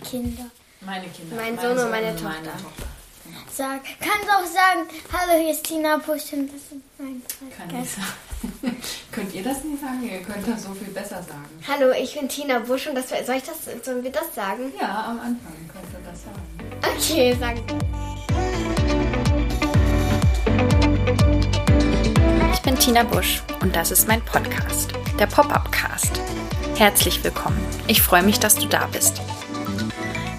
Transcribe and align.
Kinder. 0.00 0.46
Meine 0.80 1.06
Kinder. 1.08 1.36
Mein 1.36 1.58
Sohn 1.58 1.78
und 1.78 1.90
meine 1.90 2.14
Tochter. 2.14 2.40
Genau. 2.42 3.38
Sag, 3.50 3.82
kannst 4.00 4.28
auch 4.28 4.44
sagen, 4.44 4.88
hallo, 5.12 5.40
hier 5.40 5.52
ist 5.52 5.64
Tina 5.64 5.96
Busch 5.96 6.32
und 6.32 6.48
das 6.48 6.56
ist 6.56 6.74
mein 6.98 7.22
Kann 7.56 7.82
ich 7.82 7.90
sagen. 7.90 8.76
Könnt 9.12 9.32
ihr 9.34 9.42
das 9.42 9.64
nicht 9.64 9.80
sagen? 9.80 10.02
Ihr 10.02 10.20
könnt 10.20 10.46
das 10.46 10.64
so 10.64 10.74
viel 10.74 10.88
besser 10.92 11.22
sagen. 11.22 11.48
Hallo, 11.66 11.92
ich 11.92 12.14
bin 12.14 12.28
Tina 12.28 12.58
Busch 12.58 12.86
und 12.86 12.94
das 12.96 13.08
soll 13.08 13.36
ich 13.36 13.44
das 13.44 13.84
sollen 13.84 14.02
wir 14.02 14.12
das 14.12 14.34
sagen? 14.34 14.72
Ja, 14.78 15.04
am 15.04 15.20
Anfang 15.20 15.70
könnt 15.72 15.86
ihr 15.92 16.10
das 16.10 16.24
sagen. 16.24 16.42
Okay, 16.96 17.36
sagen. 17.38 17.62
Ich 22.52 22.60
bin 22.62 22.78
Tina 22.78 23.04
Busch 23.04 23.42
und 23.60 23.74
das 23.74 23.90
ist 23.90 24.08
mein 24.08 24.22
Podcast, 24.24 24.92
der 25.18 25.26
Pop-Up 25.26 25.70
Cast. 25.72 26.20
Herzlich 26.76 27.22
willkommen. 27.22 27.58
Ich 27.86 28.02
freue 28.02 28.22
mich, 28.22 28.40
dass 28.40 28.56
du 28.56 28.66
da 28.66 28.86
bist. 28.86 29.22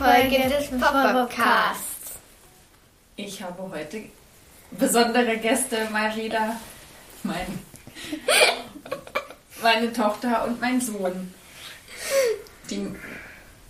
Folge 0.00 0.48
des 0.48 0.70
Pop-Up-Casts. 0.70 2.12
Ich 3.16 3.42
habe 3.42 3.70
heute 3.70 4.04
besondere 4.70 5.36
Gäste 5.36 5.76
wieder. 6.16 6.56
Mein, 7.22 7.58
meine 9.62 9.92
Tochter 9.92 10.44
und 10.46 10.58
mein 10.58 10.80
Sohn. 10.80 11.34
Die 12.70 12.96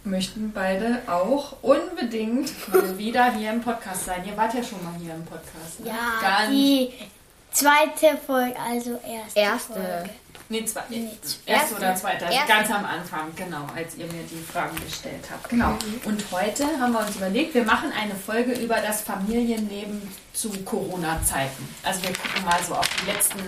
möchten 0.05 0.53
beide 0.53 1.03
auch 1.09 1.57
unbedingt 1.63 2.53
mal 2.73 2.97
wieder 2.97 3.33
hier 3.33 3.51
im 3.51 3.61
Podcast 3.61 4.05
sein. 4.05 4.25
Ihr 4.25 4.37
wart 4.37 4.55
ja 4.55 4.63
schon 4.63 4.85
mal 4.85 4.95
hier 5.01 5.15
im 5.15 5.25
Podcast. 5.25 5.81
Ne? 5.81 5.89
Ja, 5.89 6.21
Ganz, 6.21 6.51
die 6.53 6.93
zweite 7.51 8.17
Folge, 8.25 8.55
also 8.57 9.01
erste. 9.05 9.41
Erste. 9.41 9.73
Folge. 9.73 10.11
Nee, 10.51 10.65
zwei, 10.65 10.83
Nee, 10.89 11.09
erste 11.47 11.77
oder 11.77 11.95
zweite, 11.95 12.27
also 12.27 12.37
erste. 12.37 12.53
ganz 12.53 12.71
am 12.73 12.85
Anfang, 12.85 13.33
genau, 13.37 13.67
als 13.75 13.95
ihr 13.97 14.07
mir 14.07 14.25
die 14.25 14.43
Fragen 14.43 14.77
gestellt 14.85 15.25
habt. 15.31 15.49
Genau. 15.49 15.79
Und 16.05 16.25
heute 16.33 16.65
haben 16.81 16.93
wir 16.93 17.07
uns 17.07 17.15
überlegt, 17.15 17.55
wir 17.55 17.63
machen 17.63 17.93
eine 17.97 18.17
Folge 18.17 18.53
über 18.55 18.75
das 18.81 19.03
Familienleben 19.03 20.03
zu 20.33 20.51
Corona-Zeiten. 20.65 21.69
Also 21.85 22.03
wir 22.03 22.13
gucken 22.13 22.45
mal 22.45 22.59
so 22.67 22.75
auf 22.75 22.89
die 23.01 23.13
letzten 23.13 23.39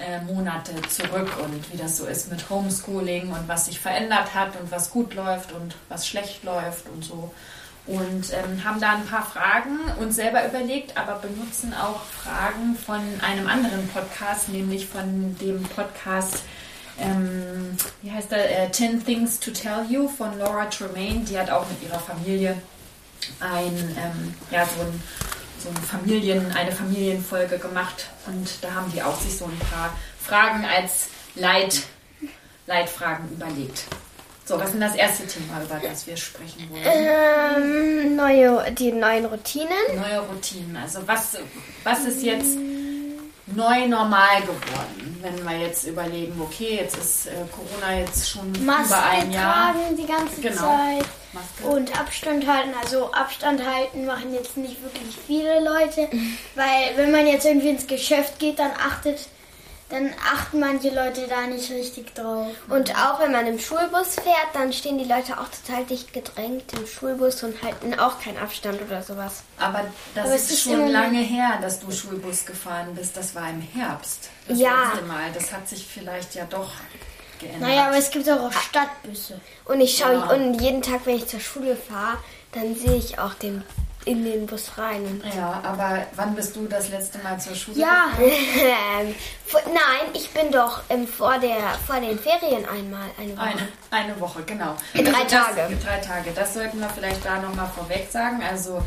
äh, 0.00 0.20
Monate 0.22 0.72
zurück 0.88 1.30
und 1.40 1.72
wie 1.72 1.76
das 1.76 1.98
so 1.98 2.06
ist 2.06 2.30
mit 2.32 2.50
Homeschooling 2.50 3.30
und 3.30 3.46
was 3.46 3.66
sich 3.66 3.78
verändert 3.78 4.34
hat 4.34 4.60
und 4.60 4.72
was 4.72 4.90
gut 4.90 5.14
läuft 5.14 5.52
und 5.52 5.76
was 5.88 6.08
schlecht 6.08 6.42
läuft 6.42 6.88
und 6.88 7.04
so. 7.04 7.32
Und 7.88 8.32
ähm, 8.32 8.62
haben 8.64 8.80
da 8.80 8.92
ein 8.92 9.06
paar 9.06 9.24
Fragen 9.24 9.78
uns 9.98 10.16
selber 10.16 10.46
überlegt, 10.46 10.96
aber 10.96 11.14
benutzen 11.14 11.72
auch 11.74 12.02
Fragen 12.22 12.76
von 12.76 13.00
einem 13.22 13.46
anderen 13.48 13.88
Podcast, 13.88 14.50
nämlich 14.50 14.86
von 14.86 15.36
dem 15.40 15.62
Podcast, 15.62 16.42
ähm, 17.00 17.76
wie 18.02 18.10
heißt 18.12 18.30
der, 18.30 18.64
äh, 18.64 18.70
10 18.70 19.04
Things 19.04 19.40
to 19.40 19.50
Tell 19.50 19.86
You 19.88 20.06
von 20.06 20.38
Laura 20.38 20.66
Tremaine. 20.66 21.24
Die 21.24 21.38
hat 21.38 21.50
auch 21.50 21.66
mit 21.68 21.82
ihrer 21.82 21.98
Familie 21.98 22.60
ein, 23.40 23.96
ähm, 23.96 24.34
ja, 24.50 24.66
so 24.66 24.82
ein 24.82 25.02
so 25.62 25.68
ein 25.70 25.76
Familien, 25.76 26.52
eine 26.52 26.72
Familienfolge 26.72 27.58
gemacht 27.58 28.06
und 28.26 28.48
da 28.62 28.74
haben 28.74 28.92
die 28.92 29.02
auch 29.02 29.18
sich 29.20 29.36
so 29.36 29.46
ein 29.46 29.58
paar 29.70 29.92
Fragen 30.20 30.64
als 30.64 31.08
Leit, 31.34 31.82
Leitfragen 32.66 33.28
überlegt. 33.30 33.86
So, 34.48 34.58
was 34.58 34.68
ist 34.68 34.72
denn 34.72 34.80
das 34.80 34.94
erste 34.94 35.26
Thema, 35.26 35.62
über 35.62 35.78
das 35.86 36.06
wir 36.06 36.16
sprechen 36.16 36.70
wollen? 36.70 36.82
Ähm, 36.86 38.16
neue, 38.16 38.72
die 38.72 38.92
neuen 38.92 39.26
Routinen. 39.26 39.68
Neue 39.94 40.20
Routinen. 40.20 40.74
Also 40.74 41.00
was, 41.04 41.36
was 41.84 42.04
ist 42.06 42.22
jetzt 42.22 42.56
neu 43.54 43.86
normal 43.88 44.40
geworden, 44.40 45.18
wenn 45.20 45.44
wir 45.46 45.58
jetzt 45.66 45.86
überlegen, 45.86 46.40
okay, 46.40 46.76
jetzt 46.80 46.96
ist 46.96 47.26
äh, 47.26 47.30
Corona 47.52 47.98
jetzt 48.00 48.30
schon 48.30 48.50
Maske 48.64 48.94
über 48.94 49.04
ein 49.04 49.30
Jahr. 49.32 49.72
tragen 49.74 49.96
die 49.98 50.06
ganze 50.06 50.40
Genau. 50.40 50.56
Zeit. 50.56 51.04
Maske. 51.34 51.64
Und 51.76 52.00
Abstand 52.00 52.46
halten, 52.46 52.70
also 52.82 53.12
Abstand 53.12 53.62
halten 53.66 54.06
machen 54.06 54.32
jetzt 54.32 54.56
nicht 54.56 54.82
wirklich 54.82 55.14
viele 55.26 55.60
Leute, 55.62 56.08
weil 56.54 56.96
wenn 56.96 57.10
man 57.10 57.26
jetzt 57.26 57.44
irgendwie 57.44 57.68
ins 57.68 57.86
Geschäft 57.86 58.38
geht, 58.38 58.58
dann 58.58 58.70
achtet, 58.72 59.28
dann 59.90 60.10
achten 60.32 60.60
manche 60.60 60.90
Leute 60.90 61.26
da 61.28 61.42
nicht 61.46 61.70
richtig 61.70 62.14
drauf. 62.14 62.48
Und 62.68 62.94
auch 62.94 63.20
wenn 63.20 63.32
man 63.32 63.46
im 63.46 63.58
Schulbus 63.58 64.14
fährt, 64.16 64.48
dann 64.52 64.72
stehen 64.72 64.98
die 64.98 65.04
Leute 65.06 65.38
auch 65.38 65.46
total 65.48 65.84
dicht 65.84 66.12
gedrängt 66.12 66.72
im 66.74 66.86
Schulbus 66.86 67.42
und 67.42 67.62
halten 67.62 67.98
auch 67.98 68.20
keinen 68.20 68.36
Abstand 68.38 68.82
oder 68.82 69.02
sowas. 69.02 69.42
Aber 69.58 69.84
das 70.14 70.26
Aber 70.26 70.34
ist, 70.34 70.50
ist 70.50 70.62
schon 70.62 70.88
lange 70.88 71.20
her, 71.20 71.58
dass 71.62 71.80
du 71.80 71.90
Schulbus 71.90 72.44
gefahren 72.44 72.94
bist. 72.94 73.16
Das 73.16 73.34
war 73.34 73.48
im 73.48 73.62
Herbst. 73.62 74.28
Das 74.46 74.58
Ja. 74.58 74.90
letzte 74.90 75.06
Mal. 75.06 75.32
Das 75.32 75.52
hat 75.52 75.66
sich 75.68 75.86
vielleicht 75.86 76.34
ja 76.34 76.44
doch 76.44 76.70
geändert. 77.40 77.60
Naja, 77.62 77.86
aber 77.86 77.96
es 77.96 78.10
gibt 78.10 78.28
auch 78.28 78.52
Stadtbüsse. 78.52 79.40
Und 79.64 79.80
ich 79.80 79.96
schaue 79.96 80.12
Ja. 80.14 80.30
und 80.32 80.60
jeden 80.60 80.82
Tag, 80.82 81.00
wenn 81.06 81.16
ich 81.16 81.26
zur 81.28 81.40
Schule 81.40 81.76
fahre, 81.76 82.18
dann 82.52 82.74
sehe 82.74 82.96
ich 82.96 83.18
auch 83.18 83.34
den, 83.34 83.62
in 84.04 84.24
den 84.24 84.46
Bus 84.46 84.70
rein. 84.76 85.22
Ja, 85.36 85.60
aber 85.62 86.06
wann 86.14 86.34
bist 86.34 86.56
du 86.56 86.66
das 86.66 86.88
letzte 86.88 87.18
Mal 87.18 87.38
zur 87.38 87.54
Schule 87.54 87.78
Ja? 87.78 88.06
Ähm, 88.18 89.14
nein, 89.66 90.10
ich 90.14 90.30
bin 90.30 90.50
doch 90.50 90.82
ähm, 90.88 91.06
vor, 91.06 91.38
der, 91.38 91.74
vor 91.86 92.00
den 92.00 92.18
Ferien 92.18 92.66
einmal 92.68 93.08
eine 93.18 93.36
Woche. 93.36 93.46
Eine, 93.46 93.68
eine 93.90 94.20
Woche, 94.20 94.42
genau. 94.42 94.76
Drei 94.94 95.02
das, 95.02 95.30
Tage. 95.30 95.76
Drei 95.84 95.98
Tage. 95.98 96.30
Das 96.34 96.54
sollten 96.54 96.80
wir 96.80 96.88
vielleicht 96.88 97.24
da 97.24 97.40
nochmal 97.40 97.70
vorweg 97.74 98.08
sagen. 98.10 98.42
Also 98.42 98.82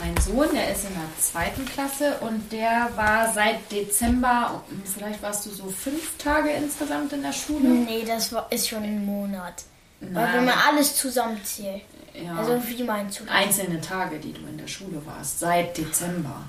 mein 0.00 0.16
Sohn, 0.18 0.48
der 0.54 0.70
ist 0.72 0.84
in 0.84 0.94
der 0.94 1.20
zweiten 1.20 1.64
Klasse 1.66 2.18
und 2.20 2.52
der 2.52 2.90
war 2.94 3.32
seit 3.32 3.70
Dezember, 3.72 4.62
vielleicht 4.84 5.22
warst 5.22 5.46
du 5.46 5.50
so 5.50 5.68
fünf 5.70 6.16
Tage 6.18 6.50
insgesamt 6.50 7.12
in 7.12 7.22
der 7.22 7.32
Schule. 7.32 7.68
nee, 7.68 8.04
das 8.06 8.32
war, 8.32 8.46
ist 8.50 8.68
schon 8.68 8.82
ein 8.82 9.04
Monat. 9.04 9.64
Weil 10.00 10.12
Nein. 10.12 10.34
wenn 10.34 10.44
man 10.44 10.54
alles 10.68 10.94
zusammenzählt. 10.94 11.82
Ja. 12.24 12.36
Also 12.36 12.60
wie 12.66 12.82
meinst 12.82 13.20
du 13.20 13.24
das? 13.24 13.34
einzelne 13.34 13.80
Tage, 13.80 14.18
die 14.18 14.32
du 14.32 14.40
in 14.48 14.58
der 14.58 14.66
Schule 14.68 15.00
warst, 15.06 15.40
seit 15.40 15.76
Dezember. 15.76 16.42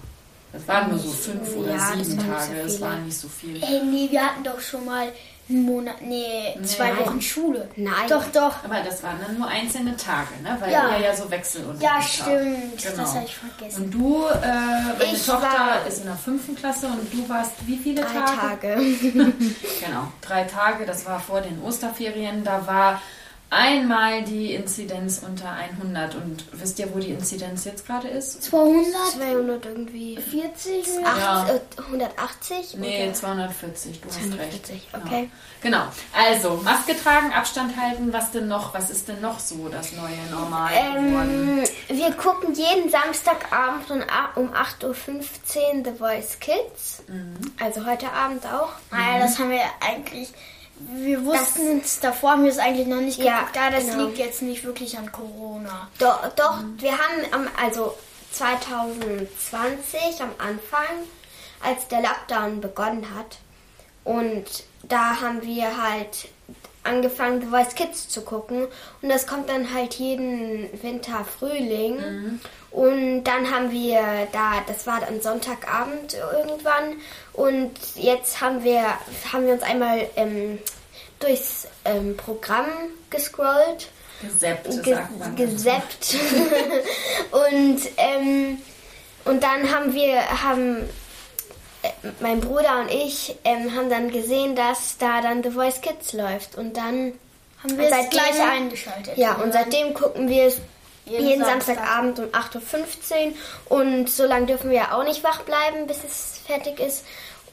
Das 0.51 0.67
waren 0.67 0.89
nur 0.89 0.97
so 0.99 1.09
fünf 1.11 1.55
oder 1.55 1.75
Ja, 1.75 1.91
das 1.95 2.07
sieben 2.07 2.17
waren 2.27 2.27
nicht 2.27 2.47
so 2.47 2.47
Tage, 2.47 2.63
das 2.63 2.75
viele. 2.75 2.89
war 2.89 2.95
nicht 2.97 3.17
so 3.17 3.27
viel. 3.27 3.63
Ey, 3.63 3.81
nee, 3.83 4.07
wir 4.09 4.25
hatten 4.25 4.43
doch 4.43 4.59
schon 4.59 4.83
mal 4.83 5.11
einen 5.47 5.63
Monat, 5.63 6.01
nee, 6.01 6.55
zwei 6.63 6.89
Nein. 6.89 6.99
Wochen 6.99 7.21
Schule. 7.21 7.67
Nein. 7.75 8.07
Doch, 8.07 8.23
doch. 8.31 8.63
Aber 8.63 8.81
das 8.83 9.01
waren 9.03 9.17
dann 9.23 9.37
nur 9.37 9.47
einzelne 9.47 9.95
Tage, 9.95 10.29
ne? 10.43 10.57
weil 10.59 10.71
Ja. 10.71 10.95
ihr 10.97 11.05
ja 11.05 11.15
so 11.15 11.29
Wechselunterricht 11.29 11.83
Ja, 11.83 12.01
stimmt. 12.01 12.77
Genau. 12.83 12.95
Das 13.03 13.15
habe 13.15 13.25
ich 13.25 13.35
vergessen. 13.35 13.83
Und 13.83 13.91
du, 13.91 14.25
äh, 14.27 14.41
deine 14.41 15.13
Ich 15.13 15.25
Tochter 15.25 15.85
ist 15.87 15.99
in 15.99 16.05
der 16.05 16.15
fünften 16.15 16.55
Klasse 16.55 16.87
und 16.87 17.11
du 17.13 17.27
warst 17.29 17.51
wie 17.67 17.77
viele 17.77 18.01
Drei 18.01 18.13
Tage? 18.13 18.75
Tage. 18.75 18.75
Genau, 19.85 20.11
drei 20.21 20.43
Tage, 20.45 20.85
das 20.85 21.05
war 21.05 21.19
vor 21.19 21.41
den 21.41 21.61
Osterferien. 21.63 22.43
Da 22.43 22.65
war 22.67 23.01
einmal 23.49 24.23
die 24.23 24.53
Inzidenz 24.53 25.21
unter 25.25 25.51
100. 25.51 26.15
Und 26.15 26.43
wisst 26.51 26.77
ihr, 26.79 26.93
wo 26.93 26.99
die 26.99 27.09
Inzidenz 27.11 27.65
jetzt 27.65 27.85
gerade 27.87 28.07
ist? 28.07 28.43
240? 28.43 29.19
200 29.19 29.65
irgendwie. 29.65 30.17
Ja. 31.03 31.41
Acht, 31.43 31.49
äh, 31.49 31.81
180? 31.81 32.75
Nee, 32.77 33.03
Oder? 33.05 33.13
240, 33.13 34.01
du 34.01 34.07
hast 34.07 34.17
recht. 34.17 34.27
240, 34.67 34.87
Genau. 34.91 35.05
okay. 35.05 35.29
Genau. 35.61 35.83
Also, 36.13 36.61
Maske 36.63 36.95
tragen, 36.97 37.33
Abstand 37.33 37.75
halten, 37.75 38.13
was 38.13 38.31
denn 38.31 38.47
noch? 38.47 38.73
Was 38.73 38.89
ist 38.89 39.07
denn 39.07 39.19
noch 39.21 39.39
so 39.39 39.67
das 39.67 39.91
neue 39.93 40.15
Normal 40.31 40.71
geworden? 40.73 41.63
Ähm, 41.89 41.97
wir 41.97 42.11
gucken 42.13 42.53
jeden 42.53 42.89
Samstagabend 42.89 43.89
um 43.91 44.01
a- 44.01 44.31
um 44.35 44.53
8.15 44.53 45.79
Uhr 45.79 45.83
The 45.83 45.91
Voice 45.97 46.39
Kids. 46.39 47.03
Also 47.61 47.85
heute 47.85 48.11
Abend 48.11 48.45
auch. 48.45 48.69
Naja, 48.91 49.19
das 49.19 49.37
haben 49.39 49.49
wir 49.51 49.61
eigentlich. 49.81 50.29
Wir 50.79 51.25
wussten 51.25 51.81
es 51.83 51.99
davor, 51.99 52.31
haben 52.31 52.43
wir 52.43 52.51
es 52.51 52.57
eigentlich 52.57 52.87
noch 52.87 53.01
nicht 53.01 53.19
Ja, 53.19 53.39
geguckt. 53.39 53.55
Ja, 53.55 53.69
das 53.69 53.85
genau. 53.85 54.05
liegt 54.05 54.17
jetzt 54.17 54.41
nicht 54.41 54.63
wirklich 54.63 54.97
an 54.97 55.11
Corona. 55.11 55.89
Doch, 55.99 56.27
doch 56.35 56.63
wir 56.77 56.93
haben 56.93 57.33
am, 57.33 57.47
also 57.61 57.95
2020 58.31 60.21
am 60.21 60.31
Anfang, 60.37 61.05
als 61.61 61.87
der 61.87 62.01
Lockdown 62.01 62.61
begonnen 62.61 63.05
hat, 63.15 63.37
und 64.03 64.45
da 64.83 65.21
haben 65.21 65.43
wir 65.43 65.83
halt 65.83 66.29
angefangen, 66.83 67.41
The 67.41 67.47
Voice 67.47 67.75
Kids 67.75 68.07
zu 68.09 68.21
gucken. 68.21 68.67
Und 69.01 69.09
das 69.09 69.27
kommt 69.27 69.49
dann 69.49 69.73
halt 69.73 69.95
jeden 69.95 70.67
Winter, 70.81 71.23
Frühling. 71.25 72.39
Und 72.71 73.23
dann 73.25 73.51
haben 73.51 73.71
wir 73.71 74.27
da, 74.31 74.61
das 74.65 74.87
war 74.87 74.99
dann 74.99 75.21
Sonntagabend 75.21 76.15
irgendwann. 76.15 76.95
Und 77.39 77.71
jetzt 77.95 78.41
haben 78.41 78.65
wir, 78.65 78.83
haben 79.31 79.45
wir 79.45 79.53
uns 79.53 79.63
einmal 79.63 80.09
ähm, 80.17 80.59
durchs 81.21 81.69
ähm, 81.85 82.17
Programm 82.17 82.65
gescrollt. 83.09 83.87
Gesäppt, 84.21 84.83
ge 84.83 84.93
sagt 84.93 85.17
man. 85.17 85.35
gesäppt. 85.37 86.15
und, 87.31 87.79
ähm, 87.95 88.57
und 89.23 89.41
dann 89.41 89.73
haben 89.73 89.93
wir, 89.93 90.43
haben 90.43 90.79
äh, 91.81 91.89
mein 92.19 92.41
Bruder 92.41 92.81
und 92.81 92.91
ich 92.91 93.37
ähm, 93.45 93.73
haben 93.73 93.89
dann 93.89 94.11
gesehen, 94.11 94.57
dass 94.57 94.97
da 94.97 95.21
dann 95.21 95.41
The 95.41 95.51
Voice 95.51 95.79
Kids 95.79 96.11
läuft. 96.11 96.57
Und 96.57 96.75
dann 96.75 97.13
Haben 97.63 97.77
wir 97.77 97.85
es 97.85 97.91
seitdem- 97.91 98.09
gleich 98.09 98.41
eingeschaltet. 98.41 99.17
Ja, 99.17 99.35
und 99.35 99.53
seitdem 99.53 99.93
gucken 99.93 100.27
wir 100.27 100.47
es 100.47 100.57
Jeden 101.05 101.25
jeden, 101.25 101.45
Samstag. 101.45 101.77
Samstagabend 101.77 102.19
um 102.19 102.25
8.15 102.25 103.31
Uhr. 103.69 103.79
Und 103.79 104.09
so 104.09 104.25
lange 104.25 104.47
dürfen 104.47 104.69
wir 104.69 104.77
ja 104.77 104.97
auch 104.97 105.03
nicht 105.05 105.23
wach 105.23 105.41
bleiben, 105.43 105.87
bis 105.87 106.03
es 106.03 106.41
fertig 106.45 106.79
ist. 106.79 107.05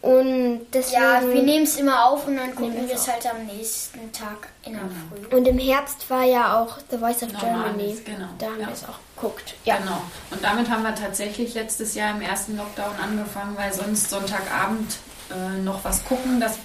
Und 0.03 0.67
deswegen. 0.73 1.03
Ja, 1.03 1.21
wir 1.23 1.43
nehmen 1.43 1.65
es 1.65 1.77
immer 1.79 2.07
auf 2.07 2.27
und 2.27 2.37
dann 2.37 2.55
gucken 2.55 2.75
Nehmen 2.75 2.89
wir 2.89 2.95
es 2.95 3.09
halt 3.11 3.27
am 3.27 3.45
nächsten 3.47 4.13
Tag 4.13 4.49
in 4.65 4.73
der 4.73 4.83
Früh. 4.83 5.37
und 5.37 5.47
im 5.49 5.59
Herbst 5.59 6.09
war 6.11 6.25
ja 6.25 6.61
auch 6.61 6.79
The 6.91 6.99
Voice 6.99 7.23
of 7.23 7.33
Normales, 7.33 7.43
Germany. 7.43 8.01
genau. 8.05 8.27
Da 8.39 8.47
haben 8.47 8.61
Ja. 8.61 8.67
wir 8.67 8.75
es 8.75 8.85
auch 8.85 8.99
geguckt. 9.17 9.55
Ja. 9.65 9.77
Genau. 9.79 10.01
Und 10.31 10.43
damit 10.45 10.71
haben 10.71 10.83
wir 10.83 10.95
tatsächlich 10.95 11.55
letztes 11.55 11.95
Jahr 11.95 12.11
im 12.13 12.21
ersten 12.21 12.57
Lockdown 12.57 12.95
angefangen, 13.03 13.57
weil 13.57 13.73
sonst 13.73 14.11
Sonntagabend 14.11 14.97
äh, 15.31 15.59
noch 15.63 15.83
was 15.85 16.05
gucken, 16.05 16.41
das 16.41 16.59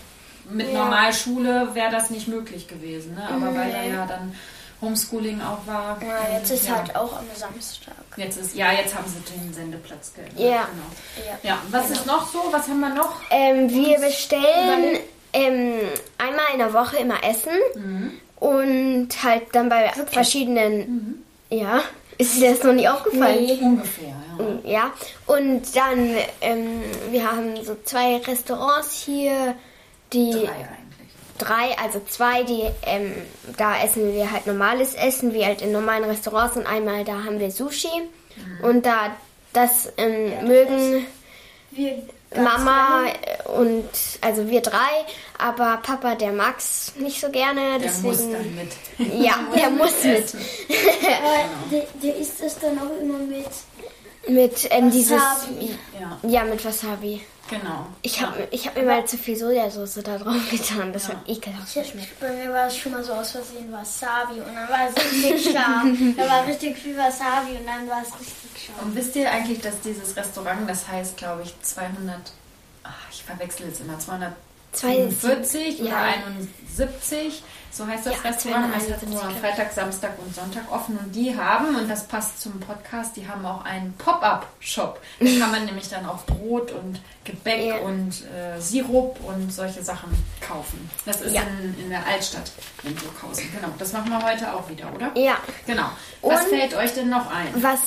mit 0.50 0.68
Ja. 0.72 0.80
Normalschule 0.80 1.70
wäre 1.74 1.92
das 1.92 2.10
nicht 2.10 2.28
möglich 2.28 2.68
gewesen. 2.68 3.16
Ne? 3.16 3.28
Aber 3.28 3.56
weil 3.56 3.72
da 3.72 3.82
ja 3.84 4.06
dann 4.06 4.36
Homeschooling 4.82 5.40
auch 5.42 5.66
war. 5.68 5.98
Ja, 6.02 6.38
jetzt 6.38 6.52
ist 6.52 6.68
ja. 6.68 6.78
halt 6.78 6.96
auch 6.96 7.18
am 7.18 7.26
Samstag. 7.36 7.94
Jetzt 8.18 8.38
ist, 8.38 8.56
ja, 8.56 8.72
jetzt 8.72 8.96
haben 8.96 9.06
sie 9.08 9.20
den 9.34 9.54
Sendeplatz 9.54 10.14
geändert. 10.14 10.40
Ja. 10.40 10.68
Genau. 10.72 11.28
Ja. 11.44 11.50
Ja, 11.50 11.58
was 11.70 11.90
ist 11.92 12.06
noch 12.06 12.28
so? 12.32 12.40
Was 12.52 12.68
haben 12.68 12.80
wir 12.80 12.90
noch? 12.90 13.16
Ähm, 13.30 13.70
wir 13.70 14.00
bestellen 14.00 14.98
ähm, 15.34 15.74
einmal 16.18 16.46
in 16.54 16.60
der 16.60 16.74
Woche 16.74 16.98
immer 16.98 17.24
Essen 17.24 17.54
Mhm. 17.76 18.12
und 18.40 19.10
halt 19.24 19.44
dann 19.54 19.70
bei 19.70 19.92
verschiedenen. 20.08 21.24
Ja, 21.50 21.82
ist 22.18 22.38
dir 22.40 22.52
das 22.52 22.64
noch 22.64 22.74
nie 22.74 22.88
aufgefallen? 22.88 23.50
Ungefähr, 23.62 24.08
ja. 24.64 24.72
Ja, 24.72 24.92
und 25.28 25.76
dann, 25.76 26.16
ähm, 26.42 26.82
wir 27.12 27.30
haben 27.30 27.64
so 27.64 27.76
zwei 27.84 28.18
Restaurants 28.18 29.04
hier, 29.04 29.56
die 30.14 30.32
Drei. 30.32 30.68
Drei, 31.42 31.78
also 31.82 32.02
zwei, 32.08 32.44
die, 32.44 32.64
ähm, 32.84 33.14
da 33.58 33.84
essen 33.84 34.14
wir 34.14 34.32
halt 34.32 34.48
normales 34.48 34.94
Essen, 34.94 35.34
wie 35.34 35.46
halt 35.46 35.62
in 35.62 35.72
normalen 35.72 36.04
Restaurants 36.06 36.58
und 36.58 36.66
einmal 36.66 37.04
da 37.04 37.24
haben 37.24 37.40
wir 37.40 37.52
Sushi 37.52 37.90
und 38.62 38.86
da, 38.86 39.16
das 39.54 39.92
ähm, 39.98 40.48
mögen 40.48 41.06
Wir 41.72 42.04
Mama 42.36 43.08
äh, 43.08 43.50
und, 43.50 43.90
also 44.22 44.50
wir 44.50 44.62
drei, 44.62 44.78
aber 45.38 45.80
Papa, 45.84 46.16
der 46.16 46.32
mag's 46.32 46.94
nicht 46.98 47.20
so 47.20 47.30
gerne, 47.30 47.80
Der 47.80 47.92
muss 48.02 48.18
deswegen, 48.18 48.34
dann 48.34 48.56
mit. 48.56 49.14
ja, 49.26 49.34
der 49.54 49.70
muss 49.72 50.04
mit, 50.04 50.16
Essen. 50.16 50.40
Aber 50.70 51.70
der, 51.72 51.88
der 52.02 52.16
isst 52.18 52.42
es 52.42 52.58
dann 52.60 52.78
auch 52.80 53.02
immer 53.02 53.18
mit. 53.18 53.48
mit 54.28 54.68
ähm, 54.72 54.92
dieses. 54.92 55.22
Ja, 56.00 56.20
ja, 56.24 56.44
mit 56.46 56.64
Wasabi. 56.64 57.22
Genau. 57.52 57.86
Ich 58.02 58.20
habe 58.22 58.48
ich 58.50 58.66
hab 58.66 58.76
mir 58.76 58.84
mal 58.84 59.06
zu 59.06 59.18
viel 59.18 59.36
Sojasauce 59.36 60.00
da 60.04 60.18
drauf 60.18 60.50
getan. 60.50 60.92
Das 60.92 61.08
hat 61.10 61.18
ekelhaft 61.28 61.68
Ich, 61.76 61.84
geschmeckt. 61.84 62.20
bei 62.20 62.32
mir 62.32 62.52
war 62.52 62.66
es 62.66 62.78
schon 62.78 62.94
mal 62.94 63.04
so 63.04 63.14
aus 63.14 63.32
Versehen 63.32 63.72
Wasabi 63.72 64.40
und 64.40 64.56
dann 64.56 64.68
war 64.68 64.90
es 64.90 64.96
richtig 64.96 65.44
scharf. 65.54 65.88
da 66.18 66.30
war 66.30 66.48
richtig 66.48 66.78
viel 66.78 66.98
Wasabi 66.98 67.58
und 67.60 67.68
dann 67.68 67.88
war 67.88 68.02
es 68.02 68.20
richtig 68.20 68.66
scharf. 68.66 68.82
Und 68.82 68.96
wisst 68.96 69.16
ihr 69.16 69.30
eigentlich, 69.32 69.60
dass 69.62 69.80
dieses 69.82 70.16
Restaurant, 70.16 70.68
das 70.68 70.88
heißt, 70.88 71.18
glaube 71.18 71.44
ich, 71.44 71.54
200, 71.62 72.20
ach, 72.84 72.90
ich 73.12 73.24
verwechsel 73.24 73.68
jetzt 73.68 73.82
immer, 73.82 73.98
245 74.72 75.82
oder 75.82 75.90
ja. 75.90 76.02
71, 76.78 77.44
so 77.72 77.88
heißt 77.88 78.06
das 78.06 78.14
Ja, 78.16 78.20
Restaurant. 78.30 78.74
Das 78.76 78.84
hat 78.84 79.00
271, 79.00 79.10
nur. 79.10 79.22
Freitag, 79.42 79.72
Samstag 79.74 80.12
und 80.24 80.34
Sonntag 80.36 80.64
offen. 80.72 80.98
Und 80.98 81.14
die 81.16 81.36
haben, 81.38 81.76
und 81.76 81.90
das 81.90 82.06
passt 82.08 82.42
zum 82.42 82.60
Podcast, 82.60 83.16
die 83.16 83.28
haben 83.28 83.46
auch 83.46 83.64
einen 83.64 83.94
Pop-Up-Shop. 83.94 85.02
Da 85.20 85.26
kann 85.40 85.52
man 85.52 85.66
nämlich 85.66 85.88
dann 85.90 86.06
auch 86.06 86.24
Brot 86.26 86.72
und 86.72 87.00
Gebäck 87.24 87.68
Ja. 87.68 87.76
und 87.78 88.24
äh, 88.36 88.60
Sirup 88.60 89.20
und 89.26 89.54
solche 89.54 89.84
Sachen 89.84 90.10
kaufen. 90.46 90.90
Das 91.06 91.22
ist 91.22 91.34
Ja. 91.34 91.42
in, 91.44 91.80
in 91.84 91.90
der 91.90 92.06
Altstadt 92.06 92.52
in 92.84 92.96
Burghausen. 92.96 93.46
Genau, 93.56 93.72
das 93.78 93.94
machen 93.94 94.10
wir 94.10 94.22
heute 94.24 94.54
auch 94.54 94.68
wieder, 94.70 94.92
oder? 94.94 95.12
Ja. 95.16 95.38
Genau. 95.68 95.90
Was 96.22 96.42
Und- 96.44 96.50
fällt 96.50 96.74
euch 96.76 96.94
denn 96.94 97.10
noch 97.10 97.30
ein? 97.32 97.48
Was, 97.56 97.80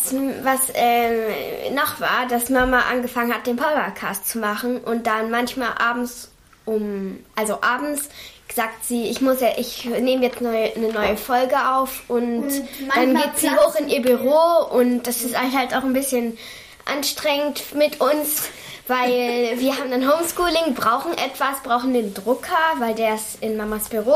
was 0.45 0.61
ähm, 0.75 1.75
noch 1.75 2.01
war, 2.01 2.27
dass 2.29 2.49
Mama 2.49 2.81
angefangen 2.91 3.35
hat, 3.35 3.47
den 3.47 3.57
Podcast 3.57 4.29
zu 4.29 4.39
machen 4.39 4.79
und 4.79 5.07
dann 5.07 5.31
manchmal 5.31 5.73
abends 5.79 6.31
um, 6.65 7.19
also 7.35 7.61
abends 7.63 8.09
sagt 8.55 8.85
sie, 8.85 9.05
ich 9.05 9.21
muss 9.21 9.41
ja, 9.41 9.49
ich 9.57 9.85
nehme 9.85 10.23
jetzt 10.25 10.41
neu, 10.41 10.71
eine 10.75 10.93
neue 10.93 11.17
Folge 11.17 11.57
auf 11.73 12.05
und, 12.09 12.45
Und 12.45 12.69
dann 12.95 13.15
geht 13.15 13.37
sie 13.37 13.51
hoch 13.51 13.75
in 13.77 13.89
ihr 13.89 14.03
Büro 14.03 14.67
und 14.71 15.07
das 15.07 15.23
ist 15.23 15.37
halt 15.37 15.75
auch 15.75 15.83
ein 15.83 15.93
bisschen 15.93 16.39
anstrengend 16.85 17.75
mit 17.75 18.01
uns, 18.01 18.49
weil 18.87 19.55
wir 19.59 19.77
haben 19.79 19.91
dann 19.91 20.03
Homeschooling, 20.11 20.75
brauchen 20.75 21.13
etwas, 21.13 21.61
brauchen 21.63 21.95
den 21.95 22.13
Drucker, 22.13 22.57
weil 22.79 22.95
der 22.95 23.15
ist 23.15 23.43
in 23.43 23.57
Mamas 23.57 23.89
Büro 23.89 24.15